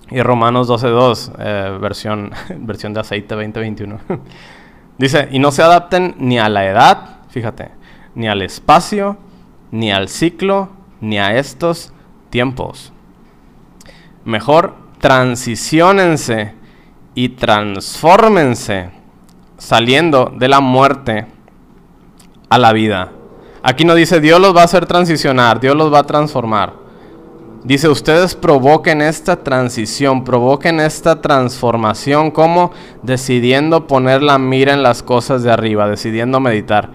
[0.09, 3.99] Y Romanos 12.2, eh, versión, versión de aceite 2021.
[4.97, 7.71] Dice, y no se adapten ni a la edad, fíjate,
[8.15, 9.17] ni al espacio,
[9.71, 10.69] ni al ciclo,
[11.01, 11.93] ni a estos
[12.29, 12.91] tiempos.
[14.25, 16.53] Mejor transiciónense
[17.13, 18.91] y transfórmense
[19.57, 21.27] saliendo de la muerte
[22.49, 23.11] a la vida.
[23.63, 26.86] Aquí no dice Dios los va a hacer transicionar, Dios los va a transformar.
[27.67, 32.71] Dice, ustedes provoquen esta transición, provoquen esta transformación como
[33.03, 36.91] decidiendo poner la mira en las cosas de arriba, decidiendo meditar.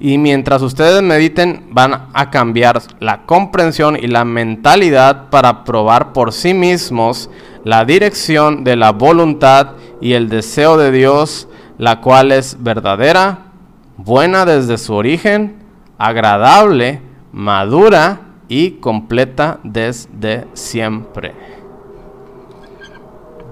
[0.00, 6.32] Y mientras ustedes mediten, van a cambiar la comprensión y la mentalidad para probar por
[6.32, 7.30] sí mismos
[7.62, 11.46] la dirección de la voluntad y el deseo de Dios,
[11.78, 13.52] la cual es verdadera,
[13.96, 15.62] buena desde su origen,
[15.98, 21.32] agradable, madura y completa desde siempre.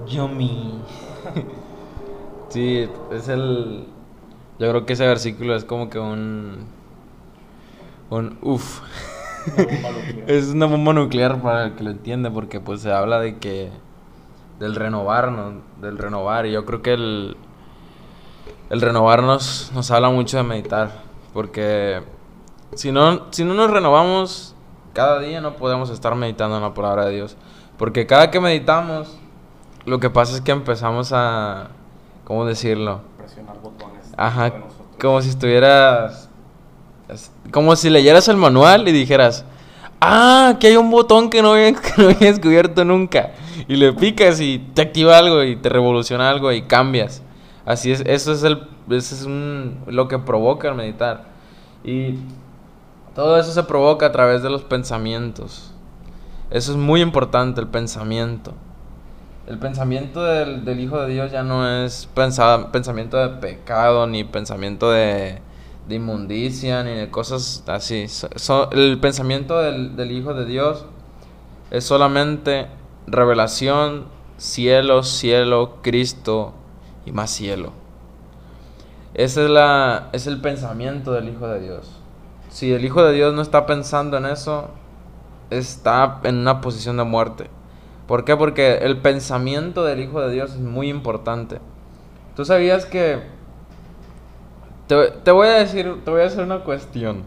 [0.05, 0.81] Yummy.
[2.49, 3.87] sí, es el.
[4.59, 6.65] Yo creo que ese versículo es como que un.
[8.09, 8.81] Un uff.
[10.27, 13.69] es una bomba nuclear para el que lo entiende, porque pues se habla de que.
[14.59, 16.45] Del renovarnos, del renovar.
[16.45, 17.37] Y yo creo que el.
[18.69, 20.91] El renovarnos nos habla mucho de meditar.
[21.33, 22.03] Porque
[22.75, 24.57] si no, si no nos renovamos,
[24.99, 27.37] cada día no podemos estar meditando en la palabra de Dios.
[27.77, 29.17] Porque cada que meditamos,
[29.85, 31.69] lo que pasa es que empezamos a,
[32.25, 32.99] ¿cómo decirlo?
[33.17, 34.11] Presionar botones.
[34.17, 34.51] Ajá,
[34.99, 36.27] como si estuvieras,
[37.49, 39.45] como si leyeras el manual y dijeras,
[40.01, 43.31] ah, que hay un botón que no había, que no había descubierto nunca.
[43.69, 47.23] Y le picas y te activa algo y te revoluciona algo y cambias.
[47.65, 51.23] Así es, eso es, el, eso es un, lo que provoca el meditar.
[51.85, 52.15] Y
[53.15, 55.71] todo eso se provoca a través de los pensamientos.
[56.51, 58.53] Eso es muy importante, el pensamiento.
[59.47, 65.41] El pensamiento del, Hijo de Dios ya no es pensamiento de pecado, ni pensamiento de,
[65.89, 68.05] inmundicia, ni de cosas así.
[68.71, 70.85] el pensamiento del, Hijo de Dios
[71.71, 72.67] es solamente
[73.07, 74.05] revelación,
[74.37, 76.53] cielo, cielo, Cristo
[77.05, 77.73] y más cielo.
[79.15, 81.98] Ese es, la, es el pensamiento del Hijo de Dios
[82.49, 84.69] si el Hijo de Dios no está pensando en eso,
[85.49, 87.49] está en una posición de muerte.
[88.07, 88.35] ¿Por qué?
[88.35, 91.59] Porque el pensamiento del Hijo de Dios es muy importante.
[92.35, 93.21] ¿Tú sabías que...
[94.87, 97.21] Te, voy a decir, te voy a hacer una cuestión.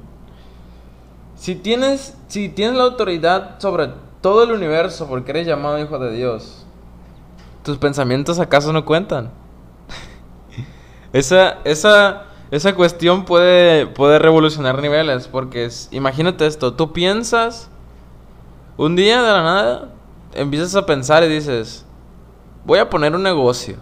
[1.36, 6.12] Si tienes, si tienes la autoridad sobre todo el universo porque eres llamado Hijo de
[6.12, 6.66] Dios,
[7.62, 9.30] ¿tus pensamientos acaso no cuentan?
[11.12, 17.70] esa, esa esa cuestión puede, puede revolucionar niveles, porque es, imagínate esto, tú piensas,
[18.76, 19.88] un día de la nada,
[20.34, 21.86] empiezas a pensar y dices,
[22.66, 23.76] voy a poner un negocio.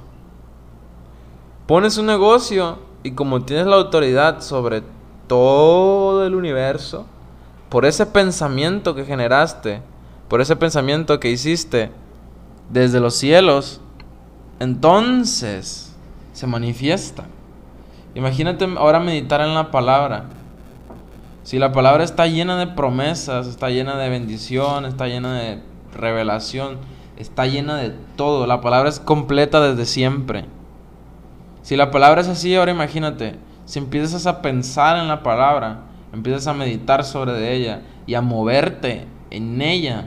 [1.66, 4.84] Pones un negocio y como tienes la autoridad sobre
[5.26, 7.06] todo el universo,
[7.70, 9.82] por ese pensamiento que generaste,
[10.28, 11.90] por ese pensamiento que hiciste
[12.68, 13.80] desde los cielos,
[14.60, 15.92] entonces
[16.32, 17.26] se manifiesta.
[18.14, 20.24] Imagínate ahora meditar en la palabra.
[21.42, 25.62] Si la palabra está llena de promesas, está llena de bendición, está llena de
[25.94, 26.78] revelación,
[27.16, 28.46] está llena de todo.
[28.46, 30.44] La palabra es completa desde siempre.
[31.62, 36.46] Si la palabra es así, ahora imagínate, si empiezas a pensar en la palabra, empiezas
[36.46, 40.06] a meditar sobre ella y a moverte en ella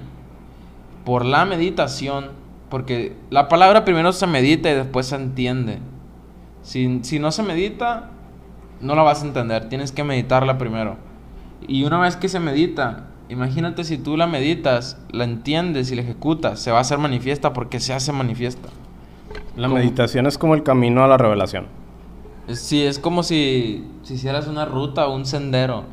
[1.06, 2.32] por la meditación,
[2.70, 5.80] porque la palabra primero se medita y después se entiende.
[6.64, 6.88] Si,
[7.20, 8.10] no se medita,
[8.82, 9.70] no la vas a entender.
[9.70, 10.96] Tienes que meditarla primero.
[11.68, 16.02] Y una vez que se medita, imagínate si tú la meditas, la entiendes y la
[16.02, 18.70] ejecutas, se va a hacer manifiesta porque se hace manifiesta.
[19.56, 21.68] La meditación es como el camino a la revelación.
[22.48, 25.86] Sí, es como si, si hicieras una ruta o un sendero.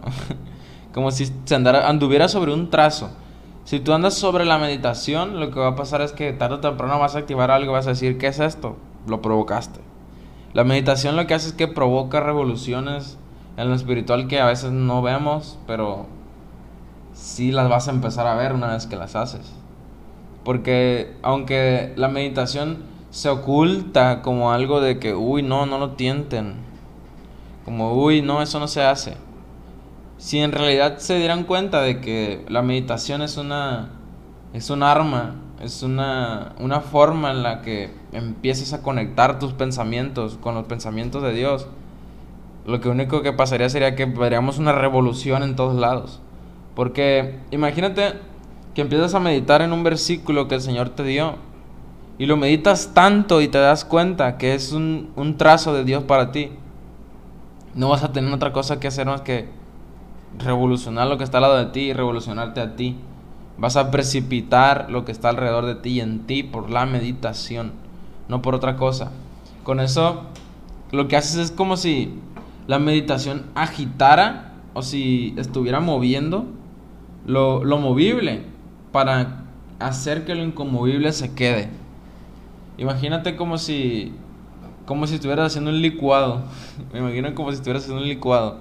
[0.94, 3.10] como si anduvieras sobre un trazo.
[3.64, 6.60] Si tú andas sobre la meditación, lo que va a pasar es que tarde o
[6.60, 8.76] temprano vas a activar algo, vas a decir, ¿qué es esto?
[9.06, 9.89] Lo provocaste.
[10.52, 13.18] La meditación lo que hace es que provoca revoluciones
[13.56, 16.06] en lo espiritual que a veces no vemos, pero
[17.12, 19.52] sí las vas a empezar a ver una vez que las haces.
[20.44, 26.54] Porque aunque la meditación se oculta como algo de que, uy, no, no lo tienten.
[27.64, 29.16] Como, uy, no, eso no se hace.
[30.16, 33.90] Si en realidad se dieran cuenta de que la meditación es una
[34.52, 40.38] es un arma es una, una forma en la que empiezas a conectar tus pensamientos
[40.40, 41.66] con los pensamientos de Dios.
[42.66, 46.20] Lo que único que pasaría sería que veríamos una revolución en todos lados.
[46.74, 48.14] Porque imagínate
[48.74, 51.36] que empiezas a meditar en un versículo que el Señor te dio
[52.18, 56.04] y lo meditas tanto y te das cuenta que es un, un trazo de Dios
[56.04, 56.52] para ti.
[57.74, 59.48] No vas a tener otra cosa que hacer más que
[60.38, 62.96] revolucionar lo que está al lado de ti y revolucionarte a ti.
[63.58, 67.72] Vas a precipitar lo que está alrededor de ti y en ti por la meditación,
[68.28, 69.12] no por otra cosa.
[69.64, 70.22] Con eso,
[70.92, 72.14] lo que haces es como si
[72.66, 76.46] la meditación agitara o si estuviera moviendo
[77.26, 78.42] lo, lo movible
[78.92, 79.44] para
[79.78, 81.68] hacer que lo inconmovible se quede.
[82.78, 84.14] Imagínate como si
[84.86, 86.42] como si estuvieras haciendo un licuado.
[86.92, 88.58] Me imagino como si estuvieras haciendo un licuado.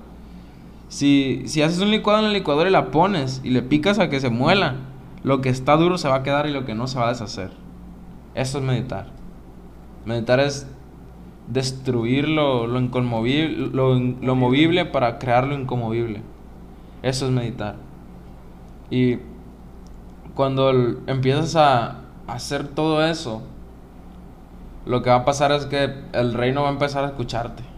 [0.89, 4.09] Si, si haces un licuado en la licuadora y la pones y le picas a
[4.09, 4.75] que se muela,
[5.23, 7.09] lo que está duro se va a quedar y lo que no se va a
[7.09, 7.51] deshacer.
[8.35, 9.07] Eso es meditar.
[10.05, 10.67] Meditar es
[11.47, 16.21] destruir lo, lo, lo, movible para crear lo incomovible.
[17.01, 17.75] Eso es meditar.
[18.89, 19.17] Y
[20.35, 20.71] cuando
[21.07, 23.41] empiezas a hacer todo eso,
[24.85, 27.68] lo que va a pasar es que el reino va a empezar a escucharte.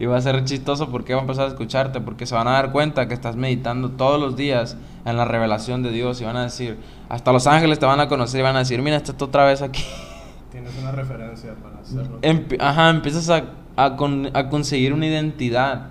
[0.00, 2.52] Y va a ser chistoso porque va a empezar a escucharte, porque se van a
[2.52, 6.38] dar cuenta que estás meditando todos los días en la revelación de Dios y van
[6.38, 6.78] a decir,
[7.10, 9.60] hasta los ángeles te van a conocer y van a decir, mira, está otra vez
[9.60, 9.84] aquí.
[10.50, 12.18] Tienes una referencia para hacerlo.
[12.58, 13.44] ajá, empiezas a,
[13.76, 13.96] a,
[14.32, 15.88] a, conseguir una identidad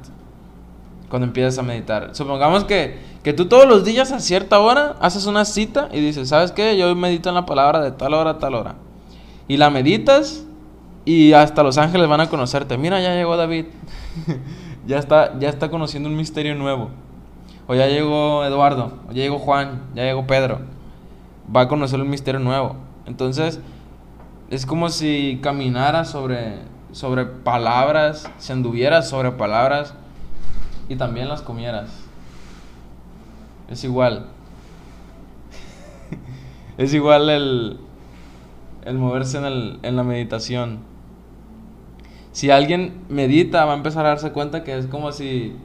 [1.07, 2.09] cuando empiezas a meditar.
[2.13, 6.29] Supongamos que, que tú todos los días a cierta hora haces una cita y dices,
[6.29, 6.75] ¿sabes qué?
[6.77, 8.73] Yo medito en la palabra de tal hora a tal hora.
[9.47, 10.45] Y la meditas
[11.05, 12.77] y hasta los ángeles van a conocerte.
[12.77, 13.65] Mira, ya llegó David.
[14.87, 16.89] ya, está, ya está conociendo un misterio nuevo.
[17.67, 18.93] O ya llegó Eduardo.
[19.07, 19.83] O ya llegó Juan.
[19.95, 20.61] Ya llegó Pedro.
[21.55, 22.75] Va a conocer un misterio nuevo.
[23.05, 23.59] Entonces,
[24.49, 26.59] es como si caminara sobre,
[26.91, 28.29] sobre palabras.
[28.37, 29.93] Si anduvieras sobre palabras.
[30.87, 31.91] Y también las comieras.
[33.69, 34.25] Es igual.
[36.77, 37.79] es igual el,
[38.85, 40.88] el moverse en, el, en la meditación
[42.39, 45.57] si alguien medita, va a empezar a darse cuenta que es como si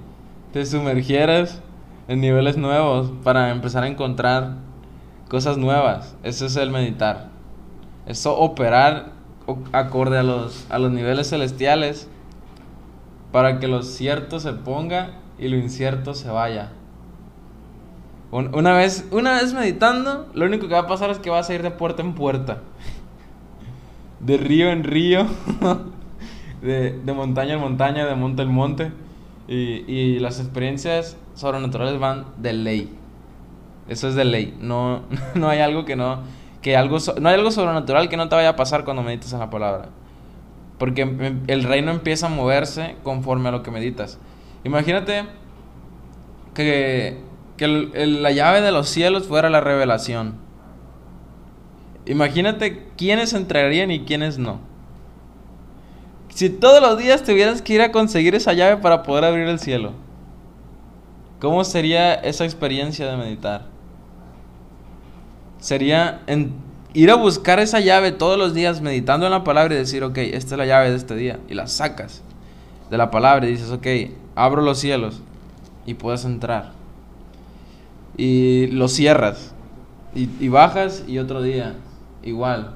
[0.53, 1.61] te sumergieras
[2.09, 4.57] en niveles nuevos para empezar a encontrar
[5.29, 6.17] cosas nuevas.
[6.25, 7.29] Eso es el meditar.
[8.07, 9.13] Eso operar
[9.71, 12.09] acorde a los, a los niveles celestiales
[13.31, 16.73] para que lo cierto se ponga y lo incierto se vaya.
[18.33, 21.55] Una vez, una vez meditando, lo único que va a pasar es que vas a
[21.55, 22.63] ir de puerta en puerta.
[24.19, 25.25] De río en río.
[26.65, 28.93] de, montaña en montaña, de monte en monte.
[29.47, 32.91] Y, y las experiencias sobrenaturales van de ley.
[33.89, 34.57] Eso es de ley.
[34.61, 35.03] No,
[35.35, 36.21] no hay algo que no.
[36.63, 39.41] Que algo, no hay algo sobrenatural que no te vaya a pasar cuando meditas en
[39.41, 39.89] la palabra.
[40.79, 41.03] Porque
[41.47, 44.19] el reino empieza a moverse conforme a lo que meditas.
[44.65, 45.27] Imagínate
[46.55, 47.19] que,
[47.57, 50.37] que la llave de los cielos fuera la revelación.
[52.07, 54.59] Imagínate quiénes entrarían y quiénes no.
[56.35, 59.61] Si todos los días tuvieras que ir a conseguir esa llave para poder abrir el
[59.61, 59.93] cielo,
[61.41, 63.67] ¿cómo sería esa experiencia de meditar?
[65.61, 66.53] Sería en-
[66.93, 70.19] ir a buscar esa llave todos los días meditando en la palabra y decir, ok,
[70.19, 71.39] esta es la llave de este día.
[71.49, 72.23] Y la sacas
[72.91, 73.87] de la palabra y dices, ok,
[74.35, 75.23] abro los cielos
[75.87, 76.73] y puedes entrar.
[78.17, 79.55] Y lo cierras.
[80.17, 81.75] Y bajas y otro día,
[82.25, 82.75] igual.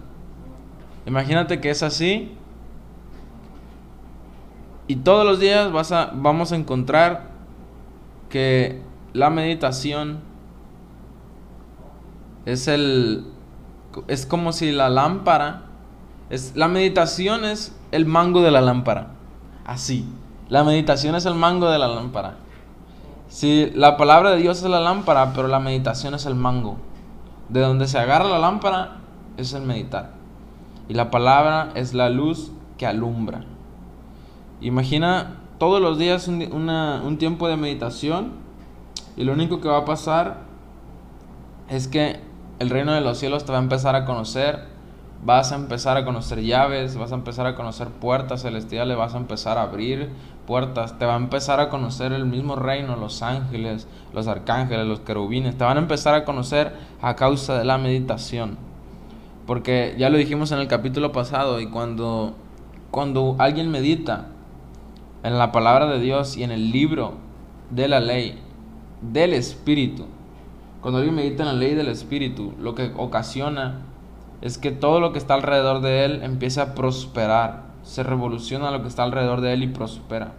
[1.06, 2.32] Imagínate que es así.
[4.88, 7.28] Y todos los días vas a, vamos a encontrar
[8.30, 8.80] que
[9.12, 10.20] la meditación
[12.46, 13.26] es el
[14.06, 15.62] es como si la lámpara
[16.30, 19.08] es la meditación es el mango de la lámpara.
[19.66, 20.08] Así.
[20.48, 22.36] La meditación es el mango de la lámpara.
[23.28, 26.78] Si la palabra de Dios es la lámpara, pero la meditación es el mango.
[27.50, 28.96] De donde se agarra la lámpara
[29.36, 30.12] es el meditar.
[30.88, 33.44] Y la palabra es la luz que alumbra.
[34.60, 38.32] Imagina todos los días un, tiempo de meditación
[39.16, 40.42] y lo único que va a pasar
[41.68, 42.20] es que
[42.58, 44.64] el reino de los cielos te va a empezar a conocer,
[45.24, 49.18] vas a empezar a conocer llaves, vas a empezar a conocer puertas celestiales, vas a
[49.18, 50.10] empezar a abrir
[50.46, 55.00] puertas, te va a empezar a conocer el mismo reino, los ángeles, los arcángeles, los
[55.00, 58.56] querubines, te van a empezar a conocer a causa de la meditación.
[59.46, 62.34] Porque ya lo dijimos en el capítulo pasado y cuando
[62.90, 64.28] cuando alguien medita
[65.22, 67.14] en la palabra de Dios y en el libro
[67.70, 68.38] de la ley
[69.00, 70.06] del Espíritu,
[70.80, 73.82] cuando alguien medita en la ley del Espíritu, lo que ocasiona
[74.40, 78.82] es que todo lo que está alrededor de él empieza a prosperar, se revoluciona lo
[78.82, 80.32] que está alrededor de él y prospera.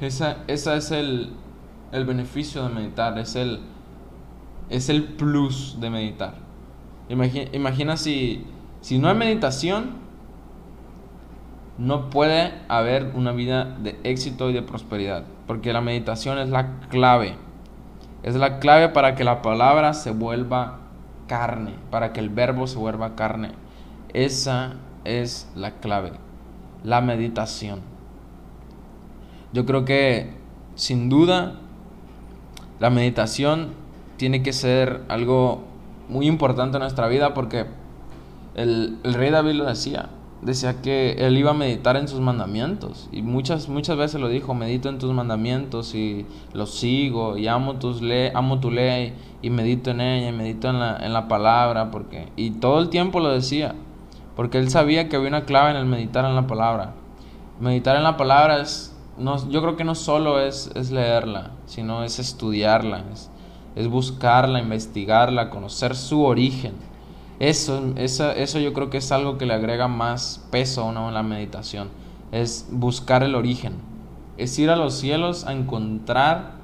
[0.00, 1.30] Esa, esa es el,
[1.92, 3.60] el beneficio de meditar, es el,
[4.70, 6.34] es el plus de meditar.
[7.08, 8.44] Imagina, imagina si,
[8.80, 10.07] si no hay meditación,
[11.78, 16.80] no puede haber una vida de éxito y de prosperidad, porque la meditación es la
[16.90, 17.36] clave.
[18.22, 20.80] Es la clave para que la palabra se vuelva
[21.28, 23.52] carne, para que el verbo se vuelva carne.
[24.12, 26.12] Esa es la clave,
[26.82, 27.80] la meditación.
[29.52, 30.32] Yo creo que
[30.74, 31.54] sin duda
[32.80, 33.72] la meditación
[34.16, 35.64] tiene que ser algo
[36.08, 37.66] muy importante en nuestra vida porque
[38.54, 40.08] el, rey David lo decía,
[40.42, 44.54] decía que él iba a meditar en sus mandamientos y muchas muchas veces lo dijo,
[44.54, 49.50] medito en tus mandamientos y los sigo y amo tus le amo tu ley y
[49.50, 53.20] medito en ella y medito en la, en la palabra porque y todo el tiempo
[53.20, 53.74] lo decía,
[54.36, 56.94] porque él sabía que había una clave en el meditar en la palabra.
[57.60, 62.04] Meditar en la palabra es no, yo creo que no solo es, es leerla, sino
[62.04, 63.30] es estudiarla, es,
[63.74, 66.74] es buscarla, investigarla, conocer su origen.
[67.40, 71.08] Eso, eso, eso yo creo que es algo que le agrega más peso a uno
[71.08, 71.88] en la meditación.
[72.32, 73.74] Es buscar el origen.
[74.36, 76.54] Es ir a los cielos a encontrar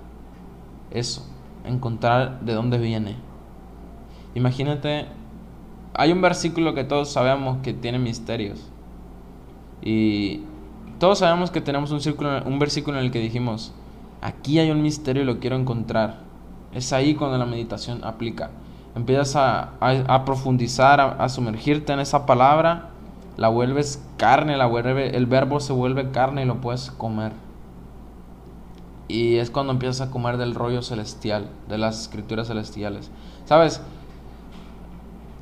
[0.91, 1.27] eso.
[1.65, 3.17] a encontrar de dónde viene.
[4.35, 5.07] Imagínate,
[5.95, 8.69] hay un versículo que todos sabemos que tiene misterios.
[9.81, 10.43] Y
[10.99, 13.73] todos sabemos que tenemos un, círculo, un versículo en el que dijimos,
[14.21, 16.19] aquí hay un misterio y lo quiero encontrar.
[16.73, 18.51] Es ahí cuando la meditación aplica
[18.95, 22.91] empiezas a, a, profundizar, a, a, sumergirte en esa palabra,
[23.37, 27.33] la vuelves carne, la vuelve, el verbo se vuelve carne y lo puedes comer.
[29.09, 33.11] Y es cuando empiezas a comer del rollo celestial, de las escrituras celestiales.
[33.45, 33.81] ¿Sabes?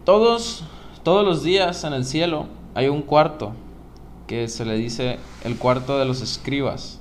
[0.04, 0.64] Todos,
[1.02, 3.52] todos los días en el cielo hay un cuarto
[4.26, 7.00] que se le dice el cuarto de los escribas.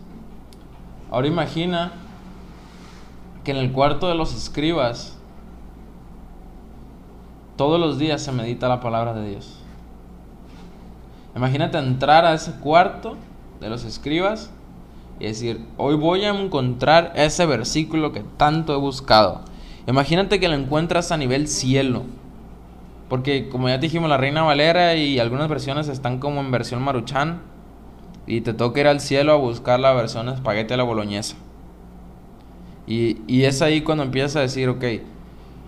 [1.09, 1.93] Ahora imagina
[3.43, 5.17] que en el cuarto de los escribas
[7.61, 9.53] todos los días se medita la palabra de Dios.
[11.35, 13.17] Imagínate entrar a ese cuarto
[13.59, 14.49] de los escribas
[15.19, 19.41] y decir, hoy voy a encontrar ese versículo que tanto he buscado.
[19.85, 22.01] Imagínate que lo encuentras a nivel cielo.
[23.09, 26.81] Porque como ya te dijimos, la Reina Valera y algunas versiones están como en versión
[26.81, 27.43] maruchan.
[28.25, 31.35] Y te toca ir al cielo a buscar la versión espagueti a la boloñesa.
[32.87, 34.83] Y, y es ahí cuando empiezas a decir, ok,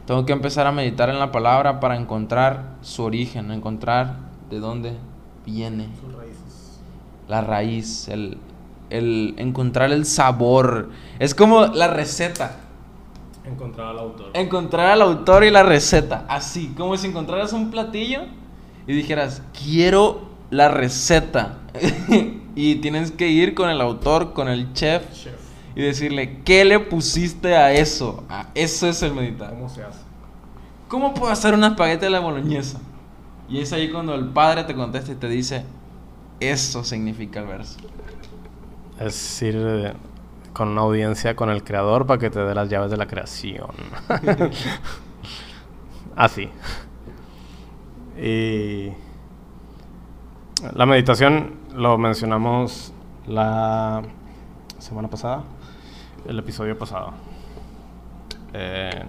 [0.05, 4.17] tengo que empezar a meditar en la palabra para encontrar su origen, encontrar
[4.49, 4.97] de dónde
[5.45, 5.89] viene.
[6.01, 6.79] Sus raíces.
[7.27, 8.37] La raíz, el,
[8.89, 10.89] el encontrar el sabor.
[11.19, 12.57] Es como la receta.
[13.45, 14.31] Encontrar al autor.
[14.33, 16.25] Encontrar al autor y la receta.
[16.27, 18.21] Así, como si encontraras un platillo
[18.87, 21.59] y dijeras, quiero la receta.
[22.55, 25.42] y tienes que ir con el autor, con el chef, Chef.
[25.76, 28.24] Y decirle, ¿qué le pusiste a eso?
[28.30, 29.49] A eso es el meditar.
[29.51, 29.99] ¿Cómo se hace?
[30.88, 32.80] ¿Cómo puedo hacer una espagueti a la boloñesa?
[33.49, 35.65] Y es ahí cuando el padre te contesta y te dice,
[36.39, 37.80] eso significa el verso.
[38.99, 39.93] Es ir eh,
[40.53, 43.71] con una audiencia con el creador para que te dé las llaves de la creación.
[46.15, 46.49] Así.
[48.21, 48.91] Y
[50.76, 52.93] la meditación lo mencionamos
[53.26, 54.03] la
[54.78, 55.43] semana pasada,
[56.28, 57.13] el episodio pasado.
[58.53, 59.03] Eh,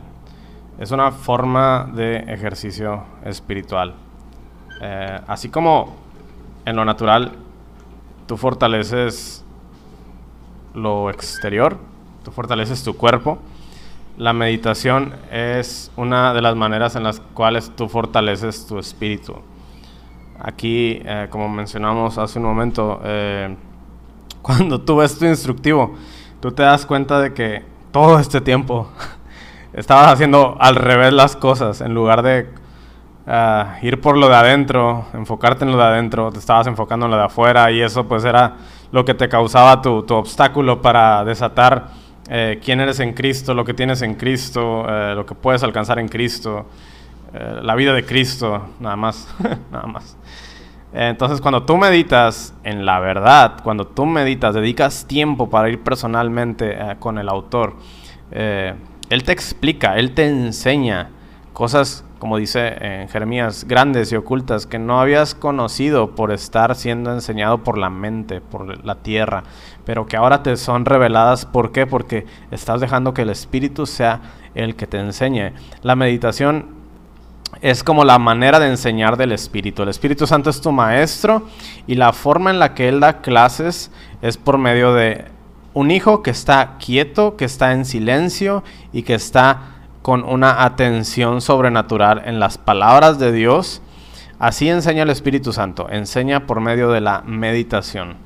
[0.79, 3.95] es una forma de ejercicio espiritual.
[4.81, 5.95] Eh, así como
[6.65, 7.33] en lo natural
[8.27, 9.45] tú fortaleces
[10.75, 11.77] lo exterior,
[12.25, 13.39] tú fortaleces tu cuerpo.
[14.17, 19.37] La meditación es una de las maneras en las cuales tú fortaleces tu espíritu.
[20.41, 23.01] Aquí, eh, como mencionamos hace un momento,
[24.43, 25.95] cuando tú ves tu instructivo,
[26.45, 28.91] tú te das cuenta de que todo este tiempo
[29.73, 31.81] estabas haciendo al revés las cosas.
[31.81, 32.51] En lugar de
[33.27, 37.13] ah, ir por lo de adentro, enfocarte en lo de adentro, te estabas enfocando en
[37.13, 38.57] lo de afuera y eso pues era
[38.93, 41.93] lo que te causaba tu, tu obstáculo para desatar
[42.29, 45.99] eh, quién eres en Cristo, lo que tienes en Cristo, eh, lo que puedes alcanzar
[45.99, 46.67] en Cristo,
[47.33, 49.35] eh, la vida de Cristo, nada más,
[49.73, 50.15] nada más.
[50.95, 55.83] Eh, Entonces, cuando tú meditas en la verdad, cuando tú meditas, dedicas tiempo para ir
[55.83, 57.75] personalmente eh, con el autor,
[58.31, 58.75] eh,
[59.11, 61.11] él te explica, él te enseña
[61.53, 67.13] cosas, como dice en Jeremías, grandes y ocultas que no habías conocido por estar siendo
[67.13, 69.43] enseñado por la mente, por la tierra,
[69.85, 71.45] pero que ahora te son reveladas.
[71.45, 71.87] ¿Por qué?
[71.87, 74.21] Porque estás dejando que el Espíritu sea
[74.55, 75.53] el que te enseñe.
[75.83, 76.84] La meditación
[77.61, 79.83] es como la manera de enseñar del Espíritu.
[79.83, 81.47] El Espíritu Santo es tu maestro
[81.87, 83.91] y la forma en la que Él da clases
[84.23, 85.27] es por medio de
[85.75, 91.41] un hijo que está quieto, que está en silencio y que está con una atención
[91.41, 93.83] sobrenatural en las palabras de Dios.
[94.39, 98.17] Así enseña el Espíritu Santo, enseña por medio de la meditación.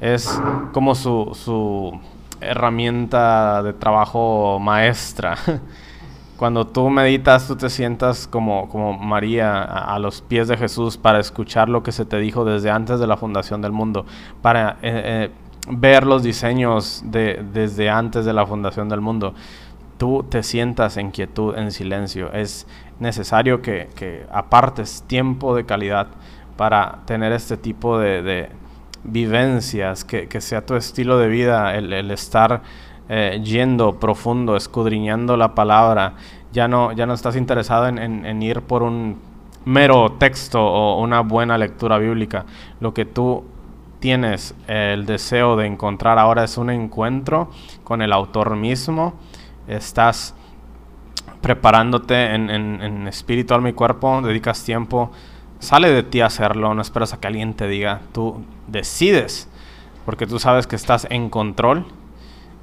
[0.00, 0.40] Es
[0.72, 2.00] como su, su
[2.40, 5.36] herramienta de trabajo maestra.
[6.38, 11.18] Cuando tú meditas, tú te sientas como, como María a, los pies de Jesús para
[11.18, 14.06] escuchar lo que se te dijo desde antes de la fundación del mundo,
[14.40, 15.30] para eh, eh,
[15.68, 19.34] ver los diseños de, desde antes de la fundación del mundo.
[19.96, 22.32] Tú te sientas en quietud, en silencio.
[22.32, 22.68] Es
[23.00, 26.06] necesario que, que apartes tiempo de calidad
[26.56, 28.48] para tener este tipo de,
[29.02, 32.62] vivencias, que, que sea tu estilo de vida, el estar
[33.08, 36.14] eh, yendo profundo, escudriñando la palabra.
[36.52, 39.18] Ya no, ya no estás interesado en, ir por un
[39.64, 42.46] mero texto o una buena lectura bíblica.
[42.80, 43.44] Lo que tú
[44.00, 47.50] tienes eh, el deseo de encontrar ahora es un encuentro
[47.84, 49.14] con el autor mismo.
[49.66, 50.34] Estás
[51.40, 55.10] preparándote en, en- en espíritu, alma y cuerpo, dedicas tiempo,
[55.60, 59.48] sale de ti hacerlo, no esperas a que alguien te diga, tú decides,
[60.04, 61.84] porque tú sabes que estás en control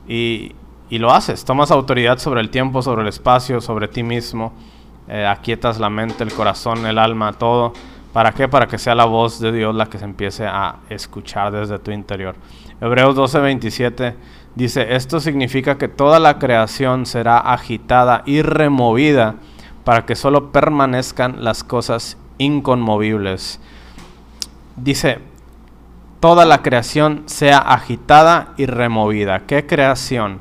[0.08, 0.54] y,
[0.90, 4.54] y lo haces, tomas autoridad sobre el tiempo, sobre el espacio, sobre ti mismo,
[5.08, 7.74] eh, aquietas la mente, el corazón, el alma, todo.
[8.14, 8.48] ¿Para qué?
[8.48, 11.92] Para que sea la voz de Dios la que se empiece a escuchar desde tu
[11.92, 12.36] interior.
[12.82, 14.16] Hebreos 12:27
[14.56, 19.36] dice, esto significa que toda la creación será agitada y removida
[19.84, 23.60] para que solo permanezcan las cosas inconmovibles.
[24.76, 25.20] Dice,
[26.26, 29.42] toda la creación sea agitada y removida.
[29.46, 30.40] ¿Qué creación?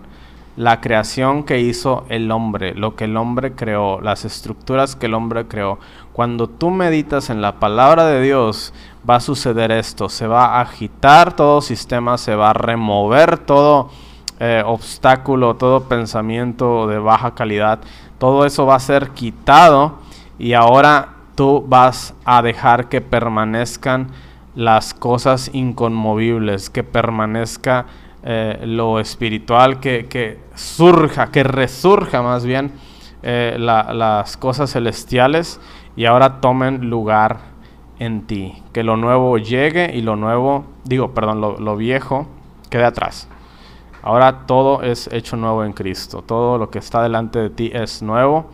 [0.57, 5.12] La creación que hizo el hombre, lo que el hombre creó, las estructuras que el
[5.12, 5.78] hombre creó.
[6.14, 8.72] Cuando tú meditas en la palabra de Dios,
[9.07, 10.09] va a suceder esto.
[10.09, 13.91] Se va a agitar todo sistema, se va a remover todo
[14.41, 17.80] eh, obstáculo, todo pensamiento de baja calidad.
[18.16, 19.99] Todo eso va a ser quitado
[20.39, 24.09] y ahora tú vas a dejar que permanezcan
[24.55, 27.86] las cosas inconmovibles, que permanezca
[28.22, 32.72] eh, lo espiritual, que, que surja, que resurja más bien
[33.22, 35.61] eh, la- las cosas celestiales
[35.96, 37.38] y ahora tomen lugar
[37.98, 38.62] en ti.
[38.72, 42.26] Que lo nuevo llegue y lo nuevo, digo, perdón, lo, lo viejo
[42.70, 43.28] quede atrás.
[44.02, 46.22] Ahora todo es hecho nuevo en Cristo.
[46.22, 48.46] Todo lo que está delante de ti es nuevo.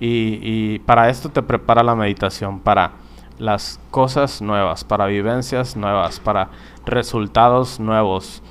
[0.00, 2.92] Y, y para esto te prepara la meditación, para
[3.38, 6.48] las cosas nuevas, para vivencias nuevas, para
[6.86, 8.42] resultados nuevos.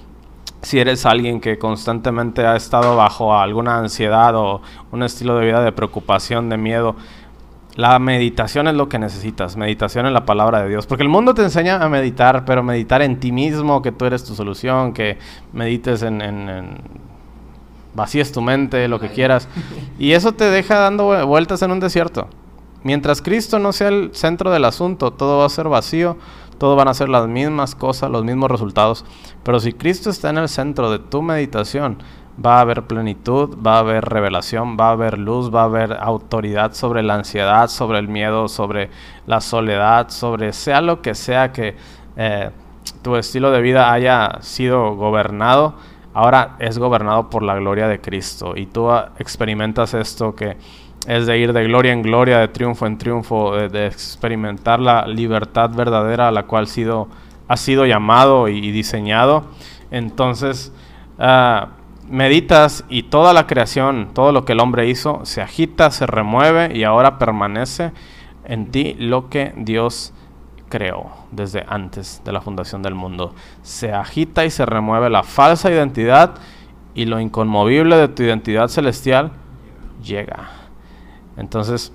[0.61, 4.61] Si eres alguien que constantemente ha estado bajo alguna ansiedad o
[4.91, 6.95] un estilo de vida de preocupación, de miedo,
[7.75, 10.85] la meditación es lo que necesitas, meditación en la palabra de Dios.
[10.85, 14.23] Porque el mundo te enseña a meditar, pero meditar en ti mismo, que tú eres
[14.23, 15.17] tu solución, que
[15.53, 16.77] medites en, en,
[17.95, 19.47] vacíes tu mente, lo que quieras.
[19.97, 22.27] Y eso te deja dando vueltas en un desierto.
[22.83, 26.17] Mientras Cristo no sea el centro del asunto, todo va a ser vacío,
[26.57, 29.05] todo van a ser las mismas cosas, los mismos resultados.
[29.43, 31.97] Pero si Cristo está en el centro de tu meditación,
[32.43, 35.93] va a haber plenitud, va a haber revelación, va a haber luz, va a haber
[35.93, 38.89] autoridad sobre la ansiedad, sobre el miedo, sobre
[39.27, 41.75] la soledad, sobre sea lo que sea que
[42.15, 42.49] eh,
[43.01, 45.75] tu estilo de vida haya sido gobernado,
[46.13, 48.53] ahora es gobernado por la gloria de Cristo.
[48.55, 50.57] Y tú ah, experimentas esto que
[51.07, 55.69] es de ir de gloria en gloria, de triunfo en triunfo, de, experimentar la libertad
[55.71, 57.07] verdadera a la cual sido,
[57.47, 59.45] has sido llamado y, diseñado.
[59.91, 60.71] Entonces,
[61.19, 61.67] uh,
[62.09, 66.75] meditas y toda la creación, todo lo que el hombre hizo, se agita, se remueve
[66.75, 67.91] y ahora permanece
[68.45, 70.13] en ti lo que Dios
[70.69, 73.35] creó desde antes de la fundación del mundo.
[73.61, 76.35] Se agita y se remueve la falsa identidad
[76.95, 79.31] y lo inconmovible de tu identidad celestial
[80.03, 80.62] llega.
[81.37, 81.91] Entonces,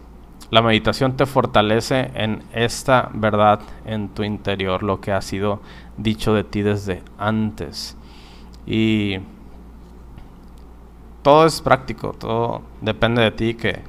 [0.50, 5.60] la meditación te fortalece en esta verdad en tu interior, lo que ha sido
[5.96, 7.96] dicho de ti desde antes.
[8.66, 9.18] Y
[11.22, 13.82] todo es práctico, todo depende de ti que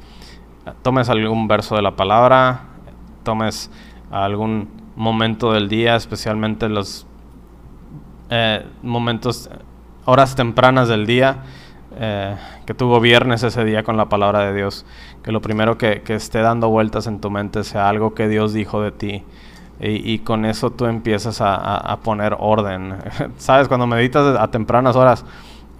[0.82, 2.64] tomes algún verso de la palabra,
[3.24, 3.72] tomes
[4.12, 7.08] algún momento del día, especialmente los
[8.30, 9.50] eh, momentos,
[10.06, 11.44] horas tempranas del día,
[12.00, 12.36] eh,
[12.66, 14.86] que tú gobiernes ese día con la palabra de Dios,
[15.24, 18.82] que lo primero que, esté dando vueltas en tu mente sea algo que Dios dijo
[18.82, 19.24] de ti.
[19.82, 22.96] Y, con eso tú empiezas a, a poner orden.
[23.38, 25.24] Sabes, cuando meditas a tempranas horas,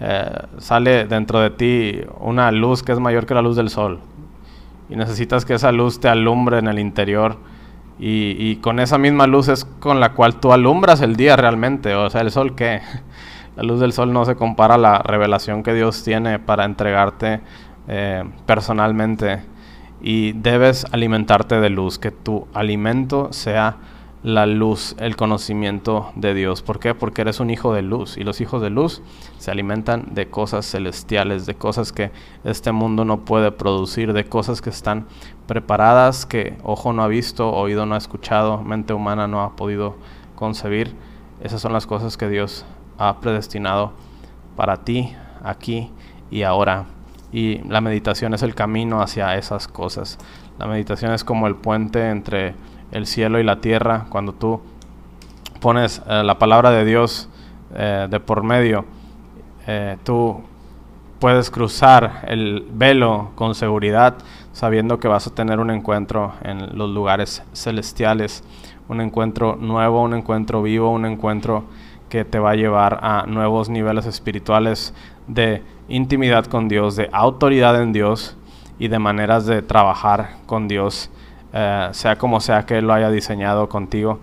[0.02, 4.00] eh, sale dentro de ti una luz que es mayor que la luz del sol.
[4.88, 7.36] Y necesitas que esa luz te alumbre en el interior.
[8.02, 11.94] Y, con esa misma luz es con la cual tú alumbras el día realmente.
[11.94, 12.80] O sea, el sol qué?
[13.60, 17.42] La luz del sol no se compara a la revelación que Dios tiene para entregarte
[17.88, 19.42] eh, personalmente.
[20.00, 23.76] Y debes alimentarte de luz, que tu alimento sea
[24.22, 26.62] la luz, el conocimiento de Dios.
[26.62, 26.94] ¿Por qué?
[26.94, 29.02] Porque eres un hijo de luz y los hijos de luz
[29.36, 32.12] se alimentan de cosas celestiales, de cosas que
[32.44, 35.06] este mundo no puede producir, de cosas que están
[35.46, 39.96] preparadas, que ojo no ha visto, oído no ha escuchado, mente humana no ha podido
[40.34, 40.94] concebir.
[41.42, 42.64] Esas son las cosas que Dios
[43.00, 43.92] ha predestinado
[44.56, 45.90] para ti, aquí
[46.30, 46.84] y ahora.
[47.32, 50.18] Y la meditación es el camino hacia esas cosas.
[50.58, 52.54] La meditación es como el puente entre
[52.92, 54.60] el cielo y la tierra, cuando tú
[55.60, 57.28] pones eh, la palabra de Dios
[57.74, 58.84] eh, de por medio,
[59.66, 60.42] eh, tú
[61.20, 64.16] puedes cruzar el velo con seguridad,
[64.52, 68.44] sabiendo que vas a tener un encuentro en los lugares celestiales,
[68.88, 71.64] un encuentro nuevo, un encuentro vivo, un encuentro
[72.10, 74.92] que te va a llevar a nuevos niveles espirituales
[75.26, 78.36] de intimidad con Dios, de autoridad en Dios
[78.78, 81.10] y de maneras de trabajar con Dios
[81.52, 84.20] eh, sea como sea que Él lo haya diseñado contigo,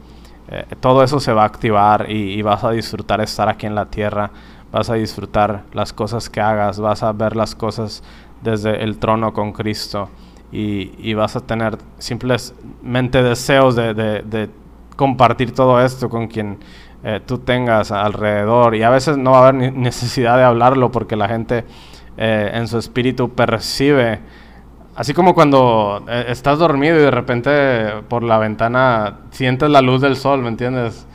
[0.50, 3.88] eh, todo eso se va a activar y, vas a disfrutar estar aquí en la
[3.88, 4.32] tierra,
[4.72, 8.02] vas a disfrutar las cosas que hagas, vas a ver las cosas
[8.42, 10.10] desde el trono con Cristo
[10.54, 14.50] y, vas a tener simplemente deseos de,
[14.96, 16.58] compartir todo esto con quien
[17.04, 21.16] eh, tú tengas alrededor y a veces no va a haber necesidad de hablarlo porque
[21.16, 21.66] la gente
[22.20, 24.22] en su espíritu percibe
[24.98, 30.02] Así como cuando eh, estás dormido y de repente por la ventana sientes la luz
[30.02, 31.06] del sol, ¿me entiendes?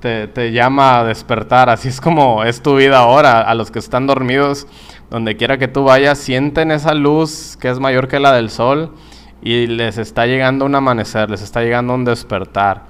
[0.00, 1.70] Te, llama a despertar.
[1.70, 3.42] Así es como es tu vida ahora.
[3.42, 4.66] A los que están dormidos,
[5.08, 8.92] donde quiera que tú vayas, sienten esa luz que es mayor que la del sol
[9.40, 12.86] y les está llegando un amanecer, les está llegando un despertar.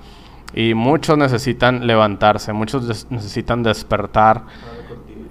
[0.57, 4.43] Y muchos necesitan levantarse, muchos necesitan despertar,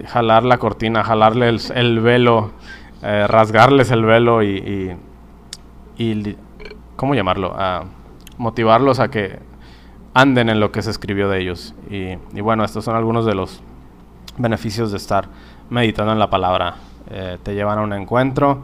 [0.08, 2.54] jalar la cortina, jalarle el velo
[3.08, 4.98] eh, rasgarles el velo y,
[5.98, 6.38] y,
[6.96, 7.54] ¿cómo llamarlo?
[7.56, 7.84] A
[8.40, 9.38] motivarlos a que
[10.16, 11.76] anden en lo que se escribió de ellos.
[11.92, 13.62] Y, bueno, estos son algunos de los
[14.38, 15.28] beneficios de estar
[15.70, 16.78] meditando en la palabra.
[17.12, 18.64] Eh, te llevan a un encuentro,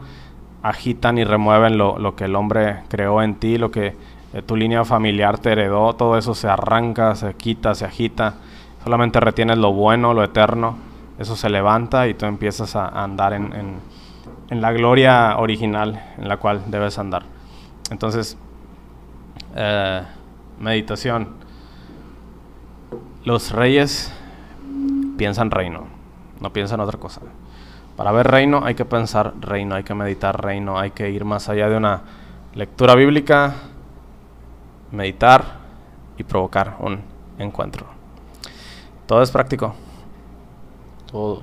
[0.64, 3.94] agitan y remueven lo, que el hombre creó en ti, lo que
[4.32, 8.34] eh, tu línea familiar te heredó, todo eso se arranca, se quita, se agita.
[8.84, 10.76] Solamente retienes lo bueno, lo eterno.
[11.18, 13.80] Eso se levanta y tú empiezas a, andar en
[14.52, 17.22] en la gloria original en la cual debes andar.
[17.90, 18.36] Entonces,
[19.56, 20.02] eh,
[20.60, 21.28] meditación.
[23.24, 24.12] Los reyes
[25.16, 25.84] piensan reino,
[26.38, 27.22] no piensan otra cosa.
[27.96, 31.48] Para ver reino hay que pensar reino, hay que meditar reino, hay que ir más
[31.48, 32.02] allá de una
[32.54, 33.54] lectura bíblica,
[34.92, 35.58] meditar
[36.16, 37.00] y provocar un
[37.38, 37.86] encuentro.
[39.06, 39.74] Todo es práctico.
[41.10, 41.42] Todo.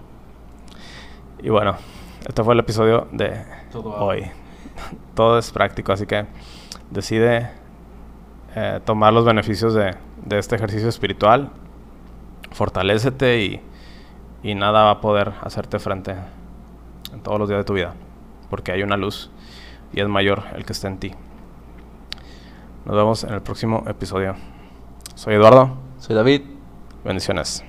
[1.39, 1.75] Y bueno,
[2.27, 4.25] este fue el episodio de Todo hoy.
[5.15, 6.25] Todo es práctico, así que
[6.89, 7.51] decide
[8.55, 9.95] eh, tomar los beneficios de,
[10.25, 11.49] de este ejercicio espiritual.
[12.51, 13.61] Fortalécete y,
[14.43, 16.15] y nada va a poder hacerte frente
[17.13, 17.93] en todos los días de tu vida.
[18.49, 19.29] Porque hay una luz
[19.93, 21.11] y es mayor el que está en ti.
[22.85, 24.35] Nos vemos en el próximo episodio.
[25.15, 25.77] Soy Eduardo.
[25.99, 26.41] Soy David.
[27.03, 27.68] Bendiciones.